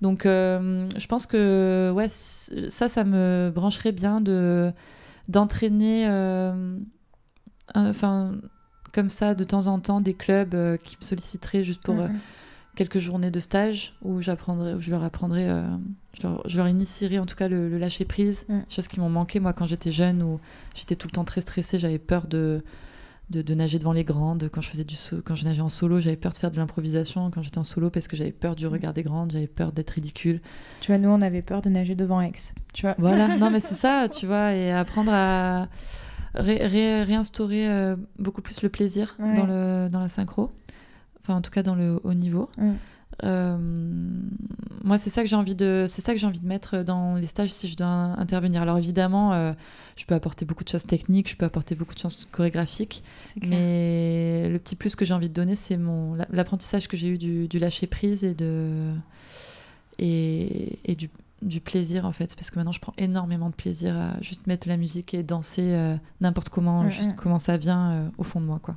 [0.00, 4.72] Donc, euh, je pense que ouais, ça, ça me brancherait bien de
[5.28, 6.76] d'entraîner, euh,
[7.74, 8.32] enfin,
[8.92, 12.10] comme ça, de temps en temps, des clubs euh, qui me solliciteraient juste pour mm-hmm.
[12.74, 14.30] quelques journées de stage où je
[14.90, 15.46] leur apprendrais,
[16.14, 18.60] je leur, je, leur, initierais en tout cas le, lâcher prise, mm.
[18.68, 20.40] chose qui m'ont manqué moi quand j'étais jeune où
[20.74, 22.64] j'étais tout le temps très stressée, j'avais peur de
[23.30, 24.48] de, nager devant les grandes.
[24.52, 27.30] Quand je faisais du quand je nageais en solo, j'avais peur de faire de l'improvisation
[27.30, 29.90] quand j'étais en solo parce que j'avais peur du regard des grandes, j'avais peur d'être
[29.90, 30.40] ridicule.
[30.80, 32.54] Tu vois, nous on avait peur de nager devant ex.
[32.72, 32.94] Tu vois.
[32.98, 35.68] Voilà, non mais c'est ça, tu vois, et apprendre à
[36.34, 40.52] réinstaurer euh, beaucoup plus le plaisir dans le dans la synchro,
[41.20, 42.48] enfin en tout cas dans le haut niveau.
[42.58, 42.72] Mm.
[43.24, 43.56] Euh,
[44.82, 47.14] moi, c'est ça que j'ai envie de, c'est ça que j'ai envie de mettre dans
[47.14, 48.62] les stages si je dois intervenir.
[48.62, 49.52] Alors évidemment, euh,
[49.96, 53.02] je peux apporter beaucoup de choses techniques, je peux apporter beaucoup de choses chorégraphiques,
[53.42, 57.18] mais le petit plus que j'ai envie de donner, c'est mon l'apprentissage que j'ai eu
[57.18, 58.92] du, lâcher prise et de
[59.98, 61.10] et, et du,
[61.42, 64.66] du, plaisir en fait, parce que maintenant je prends énormément de plaisir à juste mettre
[64.66, 67.16] de la musique et danser euh, n'importe comment, mm, juste mm.
[67.16, 68.76] comment ça vient au fond de moi, quoi.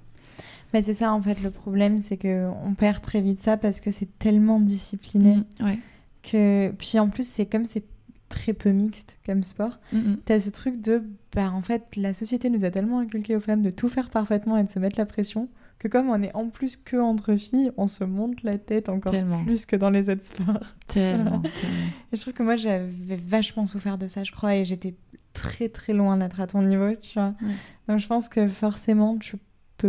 [0.74, 3.80] Mais c'est ça en fait le problème, c'est que on perd très vite ça parce
[3.80, 5.76] que c'est tellement discipliné mmh,
[6.24, 7.86] que puis en plus c'est comme c'est
[8.30, 9.80] très peu mixte comme sport.
[9.92, 10.18] mmh, mmh.
[10.26, 11.04] T'as ce truc de
[11.36, 14.58] bah en fait la société nous a tellement inculqué aux femmes de tout faire parfaitement
[14.58, 15.50] et de se mettre la pression
[15.80, 19.14] que comme on est en plus que entre filles, on se monte la tête encore
[19.46, 20.62] plus que dans les autres sports.
[20.88, 21.42] Tellement,
[22.12, 24.96] Et je trouve que moi j'avais vachement souffert de ça, je crois, et j'étais
[25.34, 27.34] très très loin d'être à ton niveau, tu vois.
[27.88, 29.36] Donc je pense que forcément tu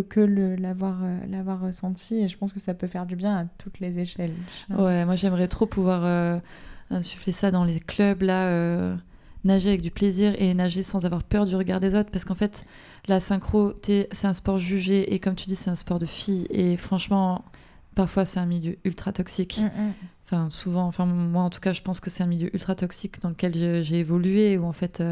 [0.02, 3.44] que l'avoir euh, l'avoir ressenti et je pense que ça peut faire du bien à
[3.58, 4.34] toutes les échelles.
[4.70, 6.38] Ouais, moi j'aimerais trop pouvoir euh,
[6.90, 8.96] insuffler ça dans les clubs là, euh,
[9.44, 12.34] nager avec du plaisir et nager sans avoir peur du regard des autres parce qu'en
[12.34, 12.64] fait
[13.08, 16.46] la synchro c'est un sport jugé et comme tu dis c'est un sport de filles
[16.50, 17.44] et franchement
[17.94, 19.60] parfois c'est un milieu ultra toxique.
[19.60, 19.92] Mm, mm.
[20.26, 23.20] Enfin souvent, enfin moi en tout cas je pense que c'est un milieu ultra toxique
[23.20, 25.02] dans lequel j'ai évolué où en fait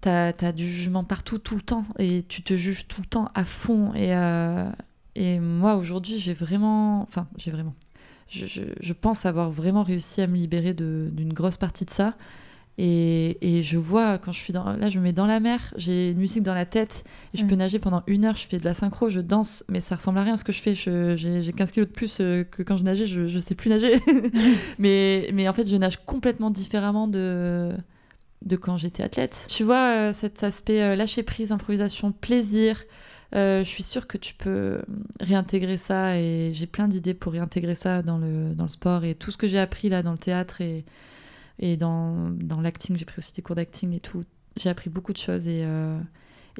[0.00, 3.30] T'as as du jugement partout, tout le temps, et tu te juges tout le temps
[3.34, 3.92] à fond.
[3.94, 4.70] Et, euh,
[5.14, 7.02] et moi, aujourd'hui, j'ai vraiment.
[7.02, 7.74] Enfin, j'ai vraiment.
[8.28, 8.44] Je,
[8.78, 12.14] je, pense avoir vraiment réussi à me libérer d'une grosse partie de ça.
[12.76, 14.76] Et, et, je vois, quand je suis dans.
[14.76, 17.44] Là, je me mets dans la mer, j'ai une musique dans la tête, et je
[17.44, 20.18] peux nager pendant une heure, je fais de la synchro, je danse, mais ça ressemble
[20.18, 20.74] à rien à ce que je fais.
[20.76, 23.98] J'ai 15 kilos de plus euh, que quand je nageais, je, je sais plus nager.
[24.78, 27.74] mais, mais en fait, je nage complètement différemment de
[28.42, 29.46] de quand j'étais athlète.
[29.48, 32.84] Tu vois, euh, cet aspect euh, lâcher prise, improvisation, plaisir,
[33.34, 34.82] euh, je suis sûre que tu peux
[35.20, 39.14] réintégrer ça et j'ai plein d'idées pour réintégrer ça dans le, dans le sport et
[39.14, 40.84] tout ce que j'ai appris là dans le théâtre et,
[41.58, 44.24] et dans, dans l'acting, j'ai pris aussi des cours d'acting et tout.
[44.56, 45.66] J'ai appris beaucoup de choses et,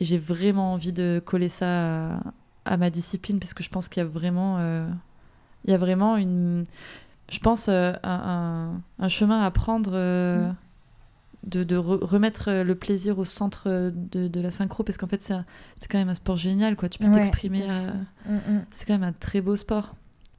[0.01, 2.21] j'ai vraiment envie de coller ça
[2.65, 4.61] à, ma discipline parce que je pense qu'il y a vraiment,
[5.65, 6.63] il y a vraiment une,
[7.29, 9.97] je pense, un, un, chemin à prendre.
[9.97, 10.55] Mm
[11.45, 15.89] de, remettre euh, le plaisir au centre euh, de, la synchro parce qu'en fait c'est
[15.89, 17.93] quand même un sport génial quoi tu peux t'exprimer euh,
[18.29, 18.65] mm, mm.
[18.73, 19.95] c'est quand même un très beau sport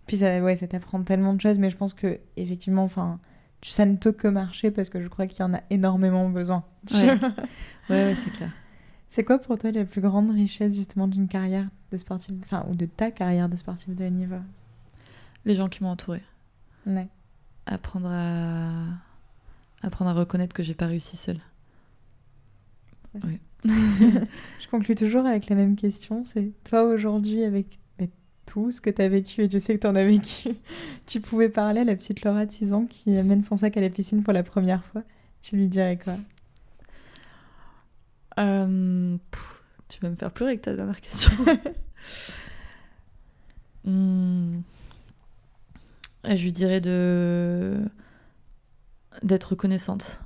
[0.07, 3.19] puis ça ouais ça t'apprend tellement de choses mais je pense que effectivement enfin
[3.61, 6.63] ça ne peut que marcher parce que je crois qu'il y en a énormément besoin.
[6.93, 7.19] Ouais, ouais,
[7.89, 8.51] ouais, c'est clair.
[9.09, 12.75] C'est quoi pour toi la plus grande richesse justement d'une carrière de sportif, enfin ou
[12.75, 14.37] de ta carrière de sportif de haut niveau?
[15.45, 16.21] Les gens qui m'ont entouré.
[16.85, 17.07] Ouais.
[17.65, 18.69] Apprendre à
[19.81, 21.39] apprendre à reconnaître que j'ai pas réussi seule.
[23.15, 23.39] Ouais.
[23.65, 27.79] je conclue toujours avec la même question, c'est toi aujourd'hui avec
[28.49, 30.49] tout ce que tu as vécu et je sais que tu en as vécu,
[31.05, 33.81] tu pouvais parler à la petite Laura de 6 ans qui amène son sac à
[33.81, 35.03] la piscine pour la première fois.
[35.41, 36.15] Tu lui dirais quoi?
[38.39, 41.31] Euh, pff, tu vas me faire pleurer avec ta dernière question.
[43.85, 44.59] Hmm.
[46.25, 47.79] Je lui dirais de
[49.23, 50.19] d'être reconnaissante,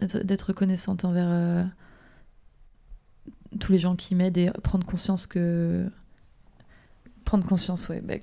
[0.00, 1.64] D'être- reconnaissante envers euh,
[3.60, 5.88] tous les gens qui m'aident et prendre conscience que
[7.24, 8.14] prendre conscience, ouais, bah,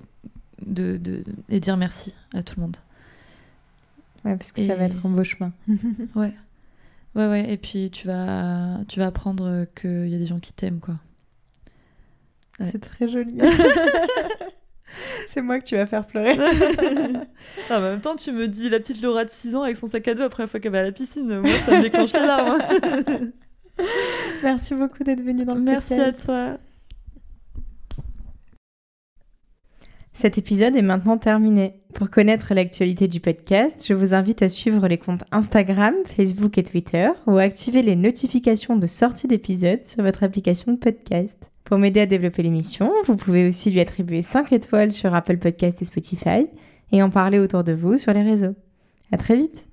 [0.66, 2.78] de, de et dire merci à tout le monde.
[4.26, 5.54] Ouais, parce que ça va être un beau chemin.
[6.16, 6.34] Ouais.
[7.16, 7.52] Ouais, ouais.
[7.52, 10.96] Et puis tu vas, tu vas apprendre qu'il y a des gens qui t'aiment, quoi.
[12.60, 12.70] Ouais.
[12.72, 13.40] C'est très joli.
[15.28, 16.38] c'est moi que tu vas faire pleurer.
[17.70, 20.08] En même temps, tu me dis la petite Laura de 6 ans avec son sac
[20.08, 21.40] à dos la première fois qu'elle va à la piscine.
[21.40, 22.58] Moi, ça me déclenche les larmes.
[24.44, 26.26] Merci beaucoup d'être venu dans le Merci à podcast.
[26.26, 26.58] toi.
[30.14, 31.76] Cet épisode est maintenant terminé.
[31.94, 36.64] Pour connaître l'actualité du podcast, je vous invite à suivre les comptes Instagram, Facebook et
[36.64, 41.50] Twitter ou à activer les notifications de sortie d'épisodes sur votre application de podcast.
[41.70, 45.80] Pour m'aider à développer l'émission, vous pouvez aussi lui attribuer 5 étoiles sur Apple Podcast
[45.84, 46.48] et Spotify
[46.92, 48.56] et en parler autour de vous sur les réseaux.
[49.12, 49.69] À très vite